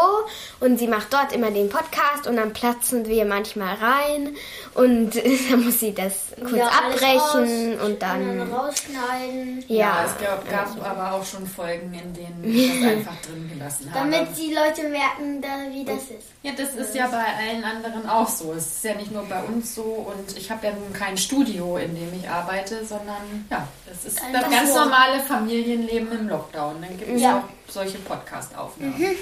und 0.61 0.79
sie 0.79 0.87
macht 0.89 1.13
dort 1.13 1.33
immer 1.33 1.51
den 1.51 1.69
Podcast 1.71 2.27
und 2.27 2.37
dann 2.37 2.53
platzen 2.53 3.07
wir 3.07 3.25
manchmal 3.25 3.75
rein 3.77 4.37
und 4.75 5.13
dann 5.51 5.65
muss 5.65 5.81
sie 5.81 5.95
das 5.95 6.13
kurz 6.39 6.53
Ja, 6.53 6.69
alles 6.85 6.97
abbrechen 7.03 7.79
raus, 7.79 7.87
und 7.87 8.03
dann, 8.03 8.29
Und 8.31 8.39
dann 8.39 8.53
rausschneiden. 8.53 9.65
ja, 9.69 10.05
es 10.07 10.23
gab, 10.25 10.49
gab 10.51 10.87
aber 10.87 11.13
auch 11.15 11.25
schon 11.25 11.47
Folgen, 11.47 11.93
in 11.95 12.13
denen 12.15 12.45
ich 12.45 12.69
das 12.83 12.91
einfach 12.93 13.17
drin 13.27 13.51
gelassen 13.53 13.93
habe. 13.95 14.11
Damit 14.11 14.37
die 14.37 14.53
Leute 14.55 14.89
merken, 14.89 15.41
da, 15.41 15.49
wie 15.73 15.85
das 15.85 16.03
ist. 16.03 16.29
Ja, 16.43 16.53
das 16.57 16.75
ist 16.75 16.95
ja 16.95 17.09
bei 17.09 17.17
allen 17.25 17.65
anderen 17.65 18.09
auch 18.09 18.29
so. 18.29 18.53
Es 18.53 18.67
ist 18.77 18.85
ja 18.85 18.95
nicht 18.95 19.11
nur 19.13 19.25
bei 19.25 19.43
uns 19.43 19.75
so 19.75 19.83
und 19.83 20.37
ich 20.37 20.51
habe 20.51 20.67
ja 20.67 20.73
nun 20.73 20.93
kein 20.93 21.17
Studio, 21.17 21.77
in 21.79 21.95
dem 21.95 22.13
ich 22.21 22.29
arbeite, 22.29 22.85
sondern 22.87 23.47
ja, 23.51 23.67
das 23.89 24.05
ist 24.05 24.21
das 24.33 24.58
ganz 24.61 24.75
normale 24.75 25.21
Familienleben 25.21 26.13
im 26.21 26.29
Lockdown. 26.29 26.81
Dann 26.81 26.97
gibt 26.99 27.11
es 27.11 27.23
Ja. 27.23 27.39
auch 27.39 27.73
solche 27.73 27.99
Podcast-Aufnahmen. 27.99 29.17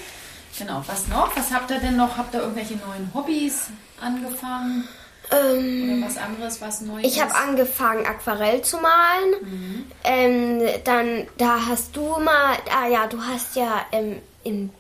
Genau, 0.59 0.83
was 0.87 1.09
noch? 1.09 1.37
Was 1.37 1.51
habt 1.53 1.71
ihr 1.71 1.79
denn 1.79 1.97
noch? 1.97 2.17
Habt 2.17 2.35
ihr 2.35 2.41
irgendwelche 2.41 2.75
neuen 2.77 3.11
Hobbys 3.15 3.69
angefangen? 4.01 4.89
ähm, 5.31 5.99
Oder 5.99 6.07
was 6.07 6.17
anderes, 6.17 6.61
was 6.61 6.81
neu 6.83 7.01
Ich 7.03 7.21
habe 7.21 7.35
angefangen, 7.35 8.07
Aquarell 8.07 8.63
zu 8.63 8.77
malen. 8.79 9.85
Ähm, 10.05 10.63
dann, 10.85 11.27
da 11.37 11.59
hast 11.69 11.95
du 11.97 12.03
mal, 12.21 12.57
ah 12.75 12.87
ja, 12.89 13.07
du 13.07 13.21
hast 13.21 13.57
ja 13.57 13.85
ähm, 13.93 14.21
im 14.45 14.71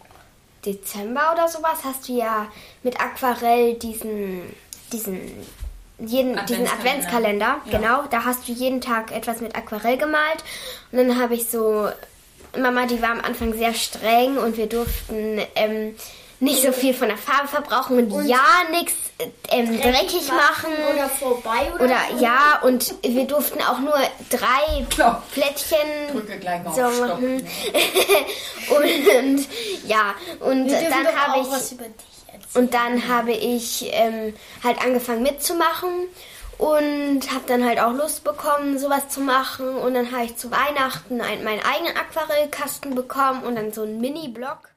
Dezember 0.65 1.33
oder 1.33 1.49
sowas, 1.49 1.81
hast 1.85 2.09
du 2.09 2.13
ja 2.15 2.47
mit 2.83 2.99
Aquarell 3.01 3.75
diesen, 3.75 4.43
diesen, 4.93 5.21
jeden, 5.99 6.39
diesen 6.47 6.67
Adventskalender. 6.67 7.47
Adventskalender, 7.57 7.57
Ja. 7.67 7.79
genau, 7.79 8.03
da 8.11 8.25
hast 8.25 8.47
du 8.49 8.53
jeden 8.53 8.81
Tag 8.81 9.13
etwas 9.13 9.41
mit 9.41 9.57
Aquarell 9.57 9.97
gemalt. 9.97 10.45
Und 10.93 10.99
dann 10.99 11.21
habe 11.21 11.35
ich 11.35 11.49
so, 11.49 11.89
Mama, 12.59 12.87
die 12.87 13.01
war 13.03 13.11
am 13.11 13.21
Anfang 13.21 13.53
sehr 13.55 13.75
streng 13.75 14.37
und 14.39 14.57
wir 14.57 14.67
durften 14.67 15.41
ähm, 15.55 15.95
nicht 16.39 16.61
so 16.63 16.71
viel 16.73 16.93
von 16.93 17.09
der 17.09 17.17
Farbe 17.17 17.49
verbrauchen 17.49 18.11
und, 18.13 18.27
ja, 18.29 18.39
nichts 18.71 18.93
ähm, 19.49 19.81
dreckig 19.81 20.29
machen. 20.29 20.71
Oder 20.93 21.09
vorbei 21.09 21.73
oder, 21.75 21.85
Oder 21.87 21.97
so. 22.15 22.23
ja, 22.23 22.61
und 22.63 22.95
wir 23.03 23.25
durften 23.25 23.63
auch 23.63 23.79
nur 23.79 23.95
drei 24.29 24.87
Ja. 24.99 25.23
Plättchen 25.33 25.79
Drücke 26.13 26.39
gleich 26.39 26.63
mal 26.63 26.75
so 26.75 26.83
auf 26.83 26.95
Stopp. 26.95 27.09
machen. 27.09 27.37
und 28.77 29.47
ja, 29.89 30.15
und 30.41 30.69
dann 30.69 31.07
habe 31.17 31.41
ich. 31.41 31.77
Und 32.55 32.75
dann 32.75 33.09
habe 33.09 33.33
ich 33.33 33.89
ähm, 33.93 34.35
halt 34.63 34.81
angefangen 34.83 35.23
mitzumachen 35.23 36.09
und 36.59 37.21
habe 37.33 37.45
dann 37.47 37.65
halt 37.65 37.79
auch 37.79 37.93
Lust 37.93 38.25
bekommen, 38.25 38.79
sowas 38.79 39.09
zu 39.09 39.21
machen. 39.21 39.77
Und 39.77 39.95
dann 39.95 40.11
habe 40.13 40.25
ich 40.25 40.37
zu 40.37 40.51
Weihnachten 40.51 41.21
ein, 41.21 41.45
meinen 41.45 41.63
eigenen 41.63 41.97
Aquarellkasten 41.97 42.95
bekommen 42.95 43.43
und 43.43 43.57
dann 43.57 43.73
so 43.73 43.83
einen 43.83 44.01
Mini-Block. 44.01 44.71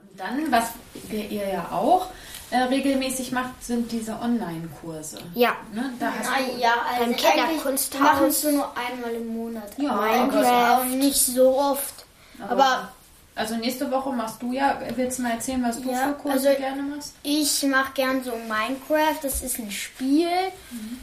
Und 0.00 0.20
dann, 0.20 0.52
was 0.52 0.70
wir 1.08 1.28
ihr 1.28 1.48
ja 1.48 1.68
auch 1.72 2.06
äh, 2.50 2.58
regelmäßig 2.58 3.32
macht, 3.32 3.64
sind 3.64 3.90
diese 3.90 4.12
Online-Kurse. 4.20 5.18
Ja. 5.34 5.56
Ne? 5.72 5.92
Da 5.98 6.12
hast 6.16 6.28
Ah, 6.28 6.40
ja, 6.56 6.74
also 6.88 7.04
Beim 7.04 7.16
Kinderkunsthaus. 7.16 8.00
Machen 8.00 8.26
es 8.28 8.42
so 8.42 8.50
nur 8.52 8.70
einmal 8.76 9.12
im 9.12 9.26
Monat. 9.26 9.72
Ja, 9.78 9.92
Minecraft. 9.94 10.44
Aber 10.44 10.84
nicht 10.84 11.26
so 11.26 11.58
oft. 11.58 12.06
Aber 12.48 12.92
Also 13.36 13.54
nächste 13.56 13.90
Woche 13.90 14.10
machst 14.12 14.40
du 14.42 14.50
ja, 14.52 14.78
willst 14.96 15.18
du 15.18 15.22
mal 15.22 15.32
erzählen, 15.32 15.62
was 15.62 15.80
du 15.80 15.90
Ja, 15.90 16.08
für 16.08 16.14
Kurse 16.14 16.48
also- 16.48 16.60
gerne 16.60 16.82
machst? 16.82 17.14
ich 17.22 17.62
mache 17.64 17.92
gern 17.92 18.24
so 18.24 18.32
Minecraft. 18.32 19.18
Das 19.22 19.42
ist 19.42 19.58
ein 19.58 19.70
Spiel 19.70 20.28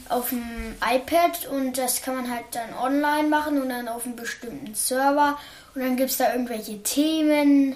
auf 0.10 0.30
dem 0.30 0.74
iPad 0.84 1.48
und 1.48 1.78
das 1.78 2.02
kann 2.02 2.16
man 2.16 2.32
halt 2.32 2.46
dann 2.52 2.74
online 2.82 3.28
machen 3.30 3.62
und 3.62 3.70
dann 3.70 3.88
auf 3.88 4.06
einem 4.06 4.16
bestimmten 4.16 4.74
Server. 4.74 5.38
Und 5.76 5.82
dann 5.82 5.96
gibt 5.96 6.10
es 6.10 6.18
da 6.18 6.32
irgendwelche 6.34 6.82
Themen. 6.82 7.76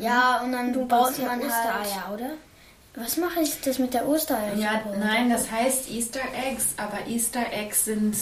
Ja, 0.00 0.40
und 0.44 0.52
dann 0.52 0.72
baut 0.88 1.16
man 1.20 1.40
halt. 1.40 2.12
oder? 2.12 2.30
Was 2.94 3.16
mache 3.16 3.40
ich 3.40 3.58
das 3.62 3.78
mit 3.78 3.94
der 3.94 4.06
Ostereier? 4.06 4.54
Ja, 4.54 4.82
nein, 4.98 5.30
das 5.30 5.50
heißt 5.50 5.90
Easter 5.90 6.20
Eggs, 6.46 6.74
aber 6.76 7.06
Easter 7.08 7.40
Eggs 7.50 7.86
sind, 7.86 8.14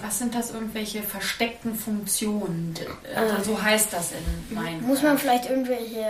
was 0.00 0.18
sind 0.20 0.32
das, 0.34 0.52
irgendwelche 0.52 1.02
versteckten 1.02 1.74
Funktionen? 1.74 2.72
Also, 3.16 3.52
so 3.54 3.60
heißt 3.62 3.92
das 3.92 4.12
in 4.12 4.54
Minecraft. 4.56 4.86
Muss 4.86 5.02
man 5.02 5.18
vielleicht 5.18 5.50
irgendwelche, 5.50 6.06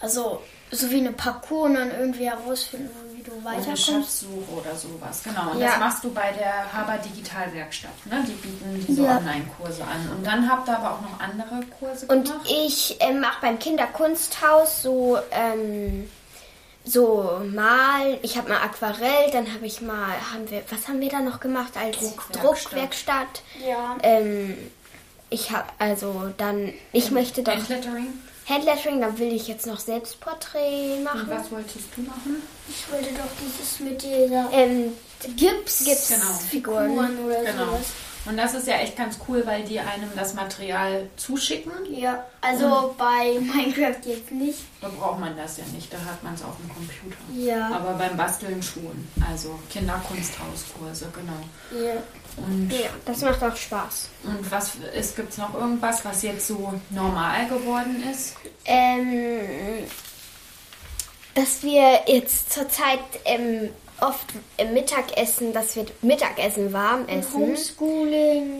also 0.00 0.42
so 0.70 0.90
wie 0.90 0.98
eine 0.98 1.12
Parcours 1.12 1.70
und 1.70 1.74
dann 1.76 1.90
irgendwie 1.98 2.28
herausfinden, 2.28 2.90
wo 2.92 3.22
du 3.30 3.42
weiterkommst. 3.42 3.86
Schatzsuche 3.86 4.52
oder 4.54 4.76
sowas. 4.76 5.22
Genau. 5.24 5.52
Und 5.52 5.60
Ja. 5.60 5.68
das 5.70 5.78
machst 5.78 6.04
du 6.04 6.12
bei 6.12 6.30
der 6.32 6.70
Haber 6.70 6.98
Digitalwerkstatt. 6.98 8.04
Ne? 8.04 8.22
Die 8.28 8.32
bieten 8.32 8.84
diese 8.86 9.04
Ja. 9.04 9.16
Online-Kurse 9.16 9.82
an. 9.82 10.10
Und 10.14 10.26
dann 10.26 10.46
habt 10.50 10.68
ihr 10.68 10.76
aber 10.78 10.90
auch 10.92 11.00
noch 11.00 11.18
andere 11.20 11.62
Kurse 11.80 12.04
Und 12.08 12.28
gemacht. 12.28 12.46
ich 12.66 12.98
ähm, 13.00 13.20
mache 13.20 13.38
beim 13.40 13.58
Kinderkunsthaus 13.58 14.82
so, 14.82 15.16
ähm, 15.30 16.10
so 16.88 17.40
mal. 17.52 18.18
Ich 18.22 18.36
habe 18.38 18.48
mal 18.48 18.58
Aquarell, 18.62 19.30
dann 19.32 19.52
habe 19.52 19.66
ich 19.66 19.80
mal, 19.80 20.12
haben 20.32 20.50
wir, 20.50 20.62
was 20.70 20.88
haben 20.88 21.00
wir 21.00 21.08
da 21.10 21.20
noch 21.20 21.40
gemacht 21.40 21.72
als 21.76 21.96
Druckwerkstatt. 21.98 22.42
Druckwerkstatt? 22.44 23.42
Ja. 23.66 23.96
Ähm, 24.02 24.56
ich 25.30 25.50
habe 25.50 25.68
also 25.78 26.32
dann, 26.38 26.72
ich 26.92 27.10
möchte 27.10 27.42
doch 27.42 27.52
Handlettering. 27.54 28.06
Handlettering, 28.48 29.00
dann 29.02 29.18
will 29.18 29.32
ich 29.32 29.46
jetzt 29.46 29.66
noch 29.66 29.78
Selbstporträt 29.78 30.94
Und 30.96 31.04
machen. 31.04 31.26
was 31.28 31.50
wolltest 31.52 31.84
du 31.96 32.00
machen? 32.02 32.42
Ich 32.68 32.90
wollte 32.90 33.10
doch 33.12 33.28
dieses 33.42 33.80
mit 33.80 34.02
dieser 34.02 34.48
Ähm, 34.52 34.92
Gips, 35.36 35.84
Gips- 35.84 36.08
Genau. 36.08 36.32
Figuren 36.50 37.18
oder 37.26 37.42
Genau. 37.44 37.66
sowas. 37.66 37.86
Und 38.28 38.36
das 38.36 38.52
ist 38.52 38.66
ja 38.66 38.74
echt 38.74 38.96
ganz 38.96 39.18
cool, 39.26 39.42
weil 39.46 39.64
die 39.64 39.80
einem 39.80 40.10
das 40.14 40.34
Material 40.34 41.08
zuschicken. 41.16 41.72
Ja, 41.90 42.26
also 42.42 42.94
bei 42.98 43.38
Minecraft 43.40 44.04
jetzt 44.04 44.30
nicht. 44.30 44.58
Da 44.82 44.88
braucht 44.88 45.18
man 45.18 45.34
das 45.34 45.56
ja 45.56 45.64
nicht, 45.74 45.90
da 45.90 45.96
hat 45.98 46.22
man 46.22 46.34
es 46.34 46.42
auf 46.42 46.56
dem 46.58 46.68
Computer. 46.68 47.16
Ja. 47.34 47.70
Aber 47.74 47.94
beim 47.94 48.16
Basteln 48.18 48.62
schon. 48.62 49.08
Also 49.26 49.58
Kinderkunsthauskurse, 49.70 51.06
genau. 51.14 51.82
Ja. 51.82 52.02
Und, 52.36 52.70
ja, 52.70 52.90
das 53.04 53.22
macht 53.22 53.42
auch 53.42 53.56
Spaß. 53.56 54.10
und 54.24 54.50
was 54.50 54.72
ist, 54.94 55.16
gibt 55.16 55.32
es 55.32 55.38
noch 55.38 55.54
irgendwas, 55.54 56.04
was 56.04 56.22
jetzt 56.22 56.46
so 56.46 56.74
normal 56.90 57.48
geworden 57.48 58.04
ist? 58.12 58.36
Ähm, 58.66 59.40
dass 61.34 61.62
wir 61.62 62.00
jetzt 62.06 62.52
zurzeit 62.52 63.00
ähm, 63.24 63.70
oft 64.00 64.26
im 64.56 64.74
Mittagessen, 64.74 65.52
dass 65.52 65.76
wir 65.76 65.86
Mittagessen 66.02 66.72
warm 66.72 67.06
essen. 67.08 67.32
Homeschooling. 67.34 68.52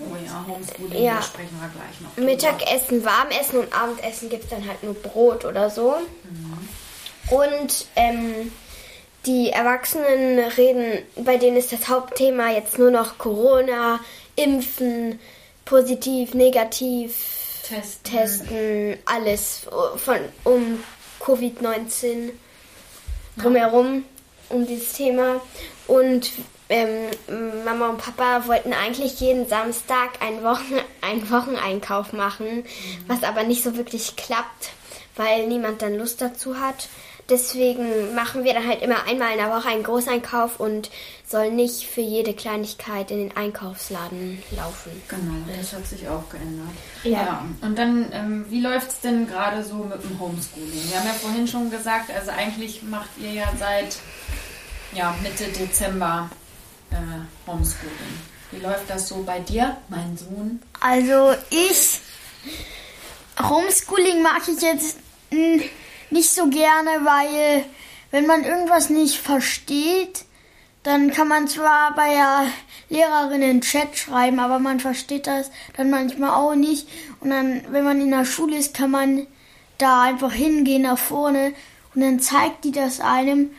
Oh 0.00 0.16
ja, 0.24 0.44
Homeschooling, 0.48 1.02
Ja. 1.04 1.16
da 1.16 1.22
sprechen 1.22 1.58
wir 1.60 1.68
gleich 1.68 2.00
noch. 2.00 2.14
drüber. 2.14 2.26
Mittagessen 2.26 3.04
warm 3.04 3.28
essen 3.40 3.58
und 3.60 3.72
Abendessen 3.72 4.28
gibt 4.30 4.44
es 4.44 4.50
dann 4.50 4.66
halt 4.66 4.82
nur 4.82 4.94
Brot 4.94 5.44
oder 5.44 5.70
so. 5.70 5.96
Und 7.30 7.86
ähm, 7.96 8.50
die 9.26 9.50
Erwachsenen 9.50 10.38
reden, 10.56 11.02
bei 11.16 11.36
denen 11.36 11.56
ist 11.56 11.72
das 11.72 11.88
Hauptthema 11.88 12.50
jetzt 12.50 12.78
nur 12.78 12.90
noch 12.90 13.18
Corona, 13.18 14.00
Impfen, 14.36 15.20
positiv, 15.66 16.34
negativ, 16.34 17.14
Testen. 17.68 18.02
testen, 18.12 18.96
alles 19.04 19.66
von 19.96 20.18
um 20.44 20.82
Covid-19 21.20 22.30
drumherum 23.36 24.04
um 24.50 24.66
dieses 24.66 24.92
Thema. 24.92 25.40
Und 25.86 26.30
ähm, 26.68 27.10
Mama 27.64 27.88
und 27.88 27.98
Papa 27.98 28.46
wollten 28.46 28.72
eigentlich 28.72 29.18
jeden 29.20 29.48
Samstag 29.48 30.20
einen, 30.20 30.42
Wochen, 30.44 30.74
einen 31.00 31.28
Wocheneinkauf 31.30 32.12
machen, 32.12 32.64
was 33.08 33.24
aber 33.24 33.42
nicht 33.42 33.64
so 33.64 33.76
wirklich 33.76 34.16
klappt, 34.16 34.70
weil 35.16 35.48
niemand 35.48 35.82
dann 35.82 35.96
Lust 35.96 36.20
dazu 36.20 36.58
hat. 36.58 36.88
Deswegen 37.28 38.12
machen 38.16 38.42
wir 38.42 38.54
dann 38.54 38.66
halt 38.66 38.82
immer 38.82 39.04
einmal 39.06 39.30
in 39.32 39.38
der 39.38 39.50
Woche 39.50 39.68
einen 39.68 39.84
Großeinkauf 39.84 40.58
und 40.58 40.90
soll 41.24 41.52
nicht 41.52 41.86
für 41.86 42.00
jede 42.00 42.34
Kleinigkeit 42.34 43.12
in 43.12 43.18
den 43.18 43.36
Einkaufsladen 43.36 44.42
laufen. 44.56 44.90
Genau, 45.06 45.34
das 45.56 45.72
hat 45.72 45.86
sich 45.86 46.08
auch 46.08 46.28
geändert. 46.28 46.74
Ja. 47.04 47.44
Und 47.60 47.78
dann, 47.78 48.06
ähm, 48.12 48.46
wie 48.48 48.60
läuft 48.60 48.90
es 48.90 49.00
denn 49.00 49.28
gerade 49.28 49.62
so 49.62 49.74
mit 49.74 50.02
dem 50.02 50.18
Homeschooling? 50.18 50.90
Wir 50.90 50.98
haben 50.98 51.06
ja 51.06 51.12
vorhin 51.12 51.46
schon 51.46 51.70
gesagt, 51.70 52.10
also 52.12 52.32
eigentlich 52.32 52.82
macht 52.82 53.10
ihr 53.22 53.32
ja 53.32 53.52
seit 53.56 53.98
ja, 54.92 55.14
Mitte 55.22 55.44
Dezember 55.44 56.30
äh, 56.90 56.96
Homeschooling. 57.46 58.20
Wie 58.50 58.60
läuft 58.60 58.88
das 58.88 59.08
so 59.08 59.22
bei 59.22 59.38
dir, 59.38 59.76
mein 59.88 60.16
Sohn? 60.16 60.60
Also 60.80 61.34
ich 61.50 62.00
Homeschooling 63.40 64.22
mag 64.22 64.42
ich 64.48 64.60
jetzt 64.60 64.98
nicht 66.10 66.30
so 66.30 66.48
gerne, 66.48 66.90
weil 67.04 67.64
wenn 68.10 68.26
man 68.26 68.44
irgendwas 68.44 68.90
nicht 68.90 69.18
versteht, 69.18 70.24
dann 70.82 71.10
kann 71.12 71.28
man 71.28 71.46
zwar 71.46 71.94
bei 71.94 72.10
der 72.14 72.46
Lehrerin 72.88 73.42
in 73.42 73.48
den 73.48 73.60
Chat 73.60 73.96
schreiben, 73.96 74.40
aber 74.40 74.58
man 74.58 74.80
versteht 74.80 75.26
das 75.26 75.50
dann 75.76 75.90
manchmal 75.90 76.30
auch 76.30 76.54
nicht. 76.54 76.88
Und 77.20 77.30
dann, 77.30 77.62
wenn 77.70 77.84
man 77.84 78.00
in 78.00 78.10
der 78.10 78.24
Schule 78.24 78.56
ist, 78.56 78.74
kann 78.74 78.90
man 78.90 79.26
da 79.78 80.02
einfach 80.02 80.32
hingehen 80.32 80.82
nach 80.82 80.98
vorne 80.98 81.52
und 81.94 82.00
dann 82.00 82.18
zeigt 82.20 82.64
die 82.64 82.72
das 82.72 83.00
einem. 83.00 83.50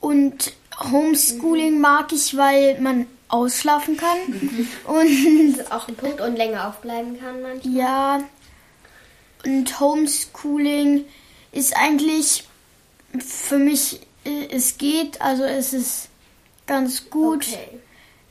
Und 0.00 0.54
Homeschooling 0.82 1.80
mag 1.80 2.12
ich, 2.12 2.36
weil 2.36 2.80
man 2.80 3.06
ausschlafen 3.28 3.96
kann. 3.96 4.18
Und 4.84 5.56
Das 5.56 5.66
ist 5.66 5.72
auch 5.72 5.88
ein 5.88 5.94
Punkt 5.94 6.20
und 6.20 6.36
länger 6.36 6.68
aufbleiben 6.68 7.18
kann 7.20 7.42
manchmal. 7.42 7.74
ja, 7.74 8.20
und 9.44 9.80
Homeschooling 9.80 11.04
ist 11.52 11.76
eigentlich 11.76 12.44
für 13.18 13.58
mich, 13.58 14.00
äh, 14.24 14.48
es 14.50 14.76
geht, 14.78 15.20
also 15.20 15.44
es 15.44 15.72
ist 15.72 16.08
ganz 16.66 17.08
gut. 17.10 17.46
Okay. 17.46 17.80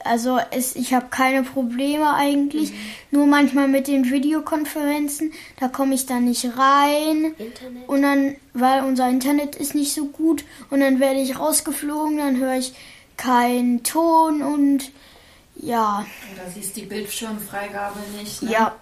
Also 0.04 0.40
es, 0.52 0.76
ich 0.76 0.94
habe 0.94 1.08
keine 1.10 1.44
Probleme 1.44 2.14
eigentlich. 2.14 2.72
Nur 3.12 3.28
manchmal 3.28 3.68
mit 3.68 3.88
den 3.88 4.10
Videokonferenzen, 4.10 5.34
da 5.60 5.68
komme 5.68 5.96
ich 5.96 6.06
dann 6.06 6.26
nicht 6.26 6.46
rein. 6.58 7.36
Internet. 7.38 7.88
Und 7.88 8.02
dann, 8.02 8.36
weil 8.54 8.84
unser 8.84 9.10
Internet 9.10 9.56
ist 9.56 9.76
nicht 9.76 9.94
so 9.94 10.06
gut 10.06 10.46
und 10.70 10.80
dann 10.80 11.00
werde 11.00 11.20
ich 11.20 11.38
rausgeflogen, 11.38 12.18
dann 12.18 12.38
höre 12.38 12.56
ich 12.56 12.74
keinen 13.18 13.84
Ton 13.84 14.42
und 14.42 14.92
ja. 15.56 16.06
Da 16.38 16.50
siehst 16.50 16.78
die 16.78 16.84
Bildschirmfreigabe 16.84 18.00
nicht. 18.18 18.44
Ne? 18.44 18.52
Ja. 18.52 18.60
ja. 18.60 18.76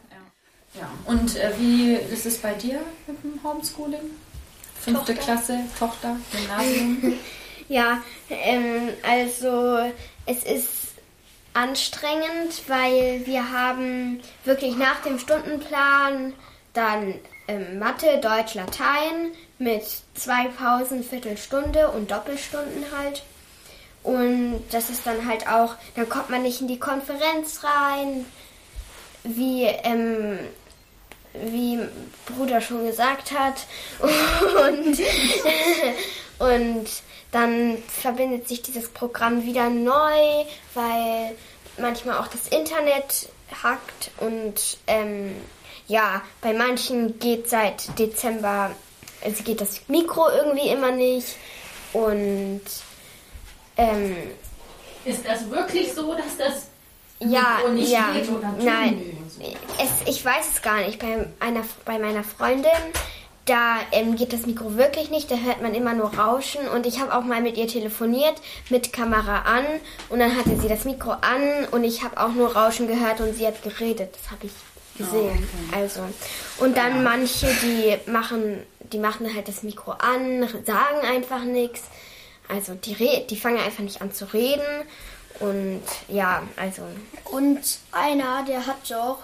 Ja. 0.80 0.90
Und 1.06 1.36
äh, 1.38 1.52
wie 1.58 1.94
ist 1.94 2.26
es 2.26 2.38
bei 2.38 2.54
dir 2.54 2.82
mit 3.08 3.24
dem 3.24 3.42
Homeschooling? 3.44 4.00
Fünfte 4.80 5.16
Tochter. 5.16 5.24
Klasse, 5.24 5.60
Tochter, 5.78 6.18
Gymnasium. 6.32 7.14
Ja, 7.70 8.02
ähm, 8.30 8.92
also 9.04 9.92
es 10.26 10.44
ist 10.44 10.87
anstrengend, 11.58 12.62
weil 12.68 13.26
wir 13.26 13.52
haben 13.52 14.22
wirklich 14.46 14.78
nach 14.78 15.02
dem 15.02 15.18
Stundenplan 15.18 16.34
dann 16.74 17.16
ähm, 17.48 17.80
Mathe, 17.80 18.20
Deutsch, 18.22 18.54
Latein 18.54 19.32
mit 19.58 19.84
zwei 20.14 20.50
Pausen, 20.50 21.04
Viertelstunde 21.04 21.90
und 21.90 22.12
Doppelstunden 22.12 22.86
halt. 22.96 23.24
Und 24.04 24.64
das 24.72 24.92
ist 24.92 25.08
dann 25.08 25.28
halt 25.28 25.48
auch, 25.48 25.76
dann 25.96 26.08
kommt 26.08 26.30
man 26.30 26.44
nicht 26.44 26.62
in 26.62 26.68
die 26.68 26.80
Konferenz 26.80 27.64
rein, 27.64 28.26
wie, 29.24 29.64
ähm, 29.64 30.38
wie 31.34 31.80
Bruder 32.28 32.62
schon 32.62 32.86
gesagt 32.86 33.32
hat. 33.32 33.66
Und, 34.00 34.98
und 36.40 36.86
dann 37.32 37.78
verbindet 37.88 38.48
sich 38.48 38.62
dieses 38.62 38.90
Programm 38.90 39.44
wieder 39.44 39.70
neu, 39.70 40.46
weil 40.74 41.36
manchmal 41.78 42.18
auch 42.20 42.28
das 42.28 42.48
Internet 42.48 43.30
hackt. 43.64 44.12
Und 44.20 44.78
ähm, 44.88 45.36
ja, 45.88 46.22
bei 46.42 46.54
manchen 46.54 47.20
geht 47.20 47.50
seit 47.50 47.98
Dezember, 47.98 48.72
also 49.24 49.44
geht 49.44 49.62
das 49.62 49.82
Mikro 49.88 50.30
irgendwie 50.30 50.70
immer 50.70 50.92
nicht. 50.92 51.36
Und 51.94 52.62
ähm, 53.78 54.16
ist 55.06 55.26
das 55.26 55.50
wirklich 55.50 55.94
so, 55.94 56.14
dass 56.14 56.38
das 56.38 56.68
ja, 57.20 57.58
Mikro 57.58 57.74
nicht 57.74 57.92
ja, 57.92 58.12
geht 58.12 58.30
oder 58.30 58.54
nein, 58.60 59.18
es, 59.80 60.08
ich 60.08 60.24
weiß 60.24 60.46
es 60.56 60.62
gar 60.62 60.78
nicht. 60.78 61.00
Bei, 61.00 61.28
einer, 61.40 61.64
bei 61.86 62.00
meiner 62.00 62.24
Freundin, 62.24 62.72
da 63.48 63.78
ähm, 63.92 64.16
geht 64.16 64.34
das 64.34 64.46
Mikro 64.46 64.76
wirklich 64.76 65.10
nicht, 65.10 65.32
da 65.32 65.36
hört 65.36 65.62
man 65.62 65.74
immer 65.74 65.94
nur 65.94 66.14
Rauschen. 66.14 66.68
Und 66.68 66.86
ich 66.86 67.00
habe 67.00 67.16
auch 67.16 67.24
mal 67.24 67.42
mit 67.42 67.58
ihr 67.58 67.68
telefoniert, 67.68 68.36
mit 68.70 68.94
Kamera 68.94 69.44
an. 69.44 69.66
Und 70.10 70.20
dann 70.20 70.36
hatte 70.36 70.58
sie 70.60 70.68
das 70.68 70.86
Mikro 70.86 71.12
an 71.12 71.66
und 71.72 71.84
ich 71.84 72.04
habe 72.04 72.20
auch 72.20 72.34
nur 72.34 72.56
Rauschen 72.56 72.88
gehört 72.88 73.22
und 73.22 73.36
sie 73.36 73.48
hat 73.48 73.64
geredet, 73.64 74.10
das 74.14 74.32
habe 74.32 74.48
ich 74.48 74.52
gesehen. 74.98 75.48
Also. 75.72 76.02
Und 76.60 76.76
dann 76.76 77.04
manche, 77.04 77.48
die 77.62 77.98
machen, 78.10 78.64
die 78.92 78.98
machen 78.98 79.34
halt 79.34 79.48
das 79.48 79.64
Mikro 79.64 79.92
an, 79.92 80.48
sagen 80.66 81.00
einfach 81.06 81.44
nichts. 81.44 81.84
Also 82.50 82.74
die, 82.76 82.94
re 82.94 83.26
die 83.30 83.38
fangen 83.38 83.60
einfach 83.60 83.84
nicht 83.84 84.02
an 84.02 84.12
zu 84.12 84.26
reden. 84.34 84.64
Und 85.40 85.84
ja, 86.08 86.44
also. 86.56 86.84
Und 87.26 87.62
einer, 87.92 88.44
der 88.48 88.66
hat 88.66 88.78
doch 88.90 89.20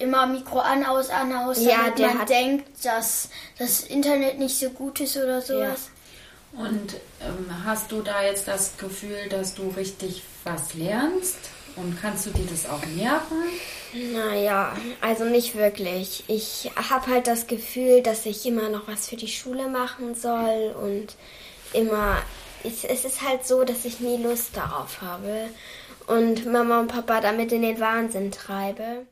immer 0.00 0.26
Mikro 0.26 0.58
an, 0.58 0.84
aus, 0.84 1.08
an, 1.10 1.32
aus, 1.32 1.62
Ja, 1.62 1.76
damit 1.84 1.98
der 1.98 2.08
man 2.08 2.18
hat- 2.20 2.28
denkt, 2.30 2.84
dass 2.84 3.28
das 3.58 3.80
Internet 3.84 4.38
nicht 4.38 4.58
so 4.58 4.70
gut 4.70 5.00
ist 5.00 5.16
oder 5.16 5.40
sowas. 5.40 5.90
Und 6.52 6.94
ähm, 7.20 7.46
hast 7.64 7.92
du 7.92 8.02
da 8.02 8.24
jetzt 8.24 8.48
das 8.48 8.76
Gefühl, 8.76 9.28
dass 9.28 9.54
du 9.54 9.68
richtig 9.68 10.24
was 10.44 10.74
lernst? 10.74 11.36
Und 11.76 11.96
kannst 12.02 12.26
du 12.26 12.30
dir 12.30 12.44
das 12.50 12.68
auch 12.68 12.84
merken? 12.86 13.36
Naja, 14.12 14.76
also 15.00 15.24
nicht 15.24 15.54
wirklich. 15.54 16.24
Ich 16.26 16.70
habe 16.90 17.06
halt 17.12 17.28
das 17.28 17.46
Gefühl, 17.46 18.02
dass 18.02 18.26
ich 18.26 18.44
immer 18.44 18.68
noch 18.68 18.88
was 18.88 19.06
für 19.08 19.14
die 19.16 19.28
Schule 19.28 19.68
machen 19.68 20.16
soll 20.16 20.74
und 20.82 21.14
immer 21.72 22.16
ich, 22.64 22.90
es 22.90 23.04
ist 23.04 23.22
halt 23.26 23.46
so, 23.46 23.62
dass 23.64 23.84
ich 23.84 24.00
nie 24.00 24.16
Lust 24.22 24.56
darauf 24.56 25.00
habe 25.00 25.48
und 26.08 26.44
Mama 26.46 26.80
und 26.80 26.88
Papa 26.88 27.20
damit 27.20 27.52
in 27.52 27.62
den 27.62 27.78
Wahnsinn 27.80 28.32
treibe. 28.32 29.06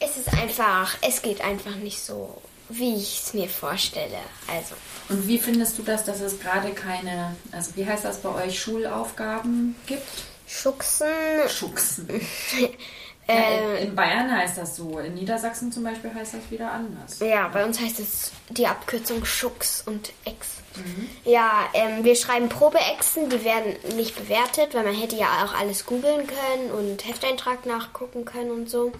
Es 0.00 0.16
ist 0.16 0.32
einfach, 0.32 0.96
es 1.02 1.20
geht 1.20 1.42
einfach 1.42 1.76
nicht 1.76 2.02
so, 2.02 2.40
wie 2.70 2.96
ich 2.96 3.20
es 3.22 3.34
mir 3.34 3.48
vorstelle. 3.48 4.18
Also. 4.48 4.74
Und 5.10 5.28
wie 5.28 5.38
findest 5.38 5.78
du 5.78 5.82
das, 5.82 6.04
dass 6.04 6.20
es 6.20 6.40
gerade 6.40 6.72
keine, 6.72 7.36
also 7.52 7.76
wie 7.76 7.84
heißt 7.84 8.04
das 8.04 8.18
bei 8.22 8.46
euch, 8.46 8.58
Schulaufgaben 8.58 9.76
gibt? 9.86 10.08
Schucksen. 10.46 11.06
Schucksen. 11.48 12.08
ja, 13.28 13.34
in, 13.76 13.88
in, 13.88 13.94
Bayern 13.94 14.30
heißt 14.34 14.58
das 14.58 14.76
so. 14.76 14.98
In 14.98 15.14
Niedersachsen 15.14 15.70
zum 15.70 15.84
Beispiel 15.84 16.12
heißt 16.14 16.34
das 16.34 16.50
wieder 16.50 16.72
anders. 16.72 17.18
Ja, 17.20 17.48
bei 17.48 17.64
uns 17.64 17.78
heißt 17.78 18.00
es 18.00 18.32
die 18.48 18.66
Abkürzung 18.66 19.24
Schucks 19.24 19.82
und 19.86 20.12
Ex. 20.24 20.60
Mhm. 20.76 21.08
Ja, 21.24 21.68
ähm, 21.74 22.04
wir 22.04 22.16
schreiben 22.16 22.48
Probeexen, 22.48 23.28
die 23.28 23.44
werden 23.44 23.76
nicht 23.96 24.16
bewertet, 24.16 24.74
weil 24.74 24.84
man 24.84 24.94
hätte 24.94 25.16
ja 25.16 25.44
auch 25.44 25.54
alles 25.54 25.86
googeln 25.86 26.26
können 26.26 26.70
und 26.72 27.06
Hefteintrag 27.06 27.66
nachgucken 27.66 28.24
können 28.24 28.50
und 28.50 28.70
so. 28.70 28.92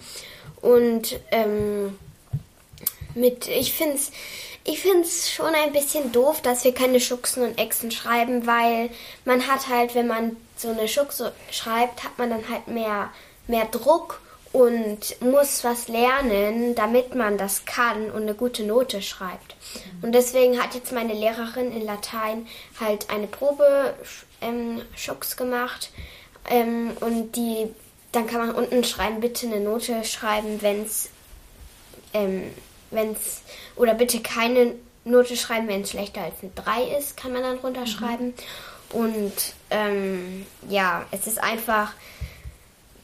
Und 0.61 1.19
ähm, 1.31 1.97
mit, 3.15 3.47
ich 3.47 3.73
finde 3.73 3.95
es 3.95 4.11
ich 4.63 4.79
find's 4.79 5.31
schon 5.31 5.53
ein 5.55 5.73
bisschen 5.73 6.11
doof, 6.11 6.41
dass 6.41 6.63
wir 6.63 6.73
keine 6.73 6.99
Schuchsen 6.99 7.43
und 7.43 7.57
Echsen 7.57 7.89
schreiben, 7.89 8.45
weil 8.45 8.89
man 9.25 9.47
hat 9.47 9.67
halt, 9.67 9.95
wenn 9.95 10.07
man 10.07 10.37
so 10.55 10.69
eine 10.69 10.87
Schuchse 10.87 11.33
schreibt, 11.49 12.03
hat 12.03 12.17
man 12.19 12.29
dann 12.29 12.47
halt 12.47 12.67
mehr, 12.67 13.09
mehr 13.47 13.65
Druck 13.65 14.21
und 14.53 15.19
muss 15.21 15.63
was 15.63 15.87
lernen, 15.87 16.75
damit 16.75 17.15
man 17.15 17.37
das 17.37 17.65
kann 17.65 18.11
und 18.11 18.23
eine 18.23 18.35
gute 18.35 18.63
Note 18.63 19.01
schreibt. 19.01 19.55
Und 20.03 20.11
deswegen 20.13 20.61
hat 20.61 20.75
jetzt 20.75 20.91
meine 20.91 21.13
Lehrerin 21.13 21.71
in 21.71 21.85
Latein 21.85 22.47
halt 22.79 23.09
eine 23.09 23.27
Probe 23.27 23.95
ähm, 24.41 24.81
Schux 24.95 25.37
gemacht 25.37 25.89
ähm, 26.49 26.91
und 26.99 27.35
die 27.35 27.73
dann 28.11 28.27
kann 28.27 28.45
man 28.45 28.55
unten 28.55 28.83
schreiben, 28.83 29.21
bitte 29.21 29.47
eine 29.47 29.59
Note 29.59 30.03
schreiben, 30.03 30.61
wenn 30.61 30.83
es 30.83 31.09
ähm, 32.13 32.51
wenn's 32.89 33.41
oder 33.75 33.93
bitte 33.93 34.21
keine 34.21 34.75
Note 35.05 35.37
schreiben, 35.37 35.67
wenn 35.67 35.81
es 35.81 35.91
schlechter 35.91 36.21
als 36.21 36.35
eine 36.41 36.51
3 36.55 36.97
ist, 36.97 37.17
kann 37.17 37.33
man 37.33 37.41
dann 37.41 37.57
runterschreiben. 37.57 38.27
Mhm. 38.27 38.33
Und 38.93 39.33
ähm, 39.69 40.45
ja, 40.69 41.05
es 41.11 41.25
ist 41.25 41.41
einfach, 41.41 41.93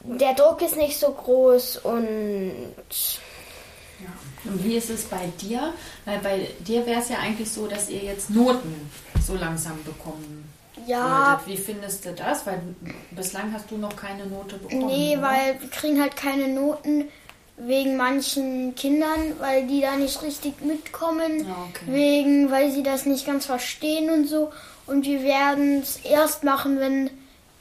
der 0.03 0.33
Druck 0.33 0.61
ist 0.61 0.75
nicht 0.75 0.99
so 0.99 1.11
groß 1.11 1.77
und 1.77 2.51
ja. 3.99 4.51
Und 4.51 4.63
wie 4.63 4.75
ist 4.75 4.91
es 4.91 5.05
bei 5.05 5.27
dir? 5.41 5.73
Weil 6.05 6.19
bei 6.19 6.47
dir 6.59 6.85
wäre 6.85 7.01
es 7.01 7.09
ja 7.09 7.17
eigentlich 7.17 7.49
so, 7.49 7.65
dass 7.67 7.89
ihr 7.89 8.03
jetzt 8.03 8.29
Noten 8.29 8.91
so 9.25 9.35
langsam 9.35 9.83
bekommen 9.83 10.46
ja. 10.87 11.41
Wie 11.45 11.57
findest 11.57 12.05
du 12.05 12.13
das? 12.13 12.45
Weil 12.45 12.61
bislang 13.11 13.53
hast 13.53 13.69
du 13.69 13.77
noch 13.77 13.95
keine 13.95 14.25
Note 14.25 14.57
bekommen. 14.57 14.87
Nee, 14.87 15.17
oder? 15.17 15.27
weil 15.27 15.61
wir 15.61 15.69
kriegen 15.69 16.01
halt 16.01 16.15
keine 16.15 16.47
Noten 16.47 17.05
wegen 17.57 17.97
manchen 17.97 18.75
Kindern, 18.75 19.39
weil 19.39 19.67
die 19.67 19.81
da 19.81 19.95
nicht 19.95 20.21
richtig 20.21 20.61
mitkommen, 20.61 21.45
ah, 21.49 21.67
okay. 21.69 21.85
wegen, 21.87 22.51
weil 22.51 22.71
sie 22.71 22.83
das 22.83 23.05
nicht 23.05 23.25
ganz 23.25 23.45
verstehen 23.47 24.09
und 24.11 24.27
so. 24.27 24.51
Und 24.85 25.05
wir 25.05 25.23
werden 25.23 25.81
es 25.81 25.97
erst 25.97 26.43
machen, 26.43 26.79
wenn 26.79 27.09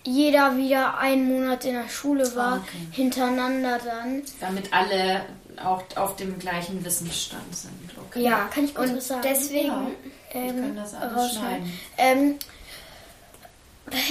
jeder 0.05 0.57
wieder 0.57 0.99
einen 0.99 1.27
Monat 1.27 1.65
in 1.65 1.75
der 1.75 1.89
Schule 1.89 2.37
war, 2.37 2.55
ah, 2.55 2.63
okay. 2.63 2.87
hintereinander 2.93 3.81
dann. 3.85 4.23
Damit 4.41 4.73
alle 4.73 5.23
auch 5.65 5.83
auf 5.97 6.17
dem 6.17 6.39
gleichen 6.39 6.85
Wissensstand 6.85 7.57
sind. 7.57 7.73
Okay. 8.09 8.23
Ja, 8.23 8.49
kann 8.53 8.65
ich 8.65 8.75
kurz 8.75 8.91
und 8.91 9.03
sagen. 9.03 9.23
Deswegen 9.25 9.67
ja, 9.67 9.91
ähm, 10.35 10.61
kann 10.61 10.77
das 10.77 10.95
alles 10.95 11.35
schneiden. 11.35 11.73
Ähm, 11.97 12.35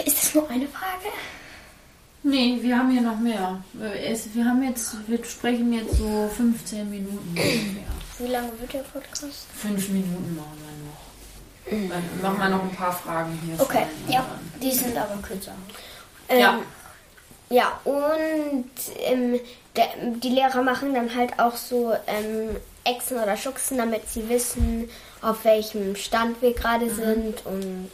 ist 0.06 0.18
das 0.18 0.36
nur 0.36 0.50
eine 0.50 0.68
Frage? 0.68 1.14
Nee, 2.24 2.58
wir 2.62 2.78
haben 2.78 2.90
hier 2.90 3.02
noch 3.02 3.20
mehr. 3.20 3.64
Wir 3.74 4.46
haben 4.46 4.64
jetzt, 4.64 4.96
wir 5.08 5.24
sprechen 5.24 5.72
jetzt 5.74 5.98
so 5.98 6.30
15 6.36 6.90
Minuten 6.90 7.20
ungefähr. 7.30 7.84
Wie 8.18 8.28
lange 8.28 8.52
wird 8.60 8.74
der 8.74 8.80
Podcast? 8.80 9.46
Fünf 9.54 9.90
Minuten 9.90 10.36
machen 10.36 10.58
wir 10.66 11.80
noch. 11.86 11.90
Dann 11.90 12.22
machen 12.22 12.40
wir 12.40 12.50
noch 12.50 12.64
ein 12.64 12.76
paar 12.76 12.94
Fragen 12.94 13.40
hier. 13.46 13.60
Okay, 13.60 13.86
ja, 14.08 14.26
die 14.62 14.72
sind 14.72 14.98
aber 14.98 15.22
kürzer. 15.22 15.54
Ähm, 16.30 16.40
ja. 16.40 16.60
Ja, 17.50 17.80
und 17.84 18.72
ähm, 19.02 19.40
der, 19.76 19.88
die 20.16 20.30
Lehrer 20.30 20.64
machen 20.64 20.96
dann 20.96 21.14
halt 21.16 21.38
auch 21.38 21.56
so 21.56 21.94
ähm, 22.08 22.56
Echsen 22.84 23.18
oder 23.18 23.38
Schuchsen, 23.38 23.78
damit 23.78 24.10
sie 24.10 24.28
wissen, 24.30 24.90
auf 25.22 25.46
welchem 25.46 25.96
Stand 25.96 26.42
wir 26.42 26.54
gerade 26.54 26.86
mhm. 26.86 26.96
sind 26.96 27.46
und 27.46 27.92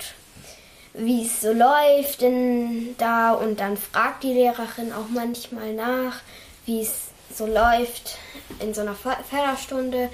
wie 0.93 1.25
es 1.25 1.41
so 1.41 1.51
läuft 1.51 2.21
denn 2.21 2.95
da 2.97 3.33
und 3.33 3.59
dann 3.59 3.77
fragt 3.77 4.23
die 4.23 4.33
Lehrerin 4.33 4.91
auch 4.91 5.09
manchmal 5.09 5.73
nach, 5.73 6.19
wie 6.65 6.81
es 6.81 6.93
so 7.33 7.45
läuft 7.45 8.17
in 8.59 8.73
so 8.73 8.81
einer 8.81 8.95
Förderstunde. 8.95 10.09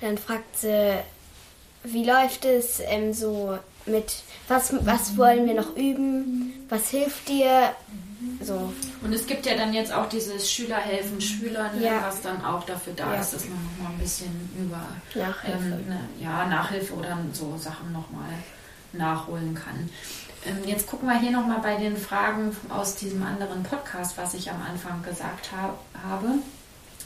Dann 0.00 0.18
fragt 0.18 0.58
sie, 0.58 0.98
wie 1.84 2.04
läuft 2.04 2.44
es 2.44 2.80
ähm, 2.80 3.12
so 3.12 3.58
mit, 3.86 4.22
was, 4.48 4.72
was 4.86 5.16
wollen 5.16 5.46
wir 5.46 5.54
noch 5.54 5.76
üben, 5.76 6.66
was 6.68 6.90
hilft 6.90 7.28
dir, 7.28 7.74
so. 8.40 8.72
Und 9.02 9.12
es 9.12 9.26
gibt 9.26 9.46
ja 9.46 9.56
dann 9.56 9.72
jetzt 9.72 9.92
auch 9.92 10.08
dieses 10.08 10.50
Schüler 10.50 10.76
helfen 10.76 11.20
Schülern, 11.20 11.80
ja. 11.80 12.02
was 12.04 12.20
dann 12.22 12.44
auch 12.44 12.64
dafür 12.64 12.92
da 12.94 13.14
ja. 13.14 13.20
ist, 13.20 13.34
dass 13.34 13.44
man 13.48 13.58
nochmal 13.64 13.92
ein 13.92 13.98
bisschen 13.98 14.50
über 14.58 14.80
Nachhilfe. 15.14 15.58
Ähm, 15.58 15.88
ne, 15.88 16.00
ja, 16.20 16.46
Nachhilfe 16.46 16.94
oder 16.94 17.18
so 17.32 17.56
Sachen 17.58 17.92
nochmal 17.92 18.30
nachholen 18.92 19.54
kann. 19.54 19.90
Ähm, 20.44 20.58
jetzt 20.66 20.86
gucken 20.86 21.08
wir 21.08 21.18
hier 21.18 21.30
nochmal 21.30 21.60
bei 21.60 21.76
den 21.76 21.96
Fragen 21.96 22.56
aus 22.68 22.96
diesem 22.96 23.22
anderen 23.22 23.62
Podcast, 23.62 24.18
was 24.18 24.34
ich 24.34 24.50
am 24.50 24.60
Anfang 24.62 25.02
gesagt 25.02 25.50
hab, 25.52 25.78
habe. 26.06 26.38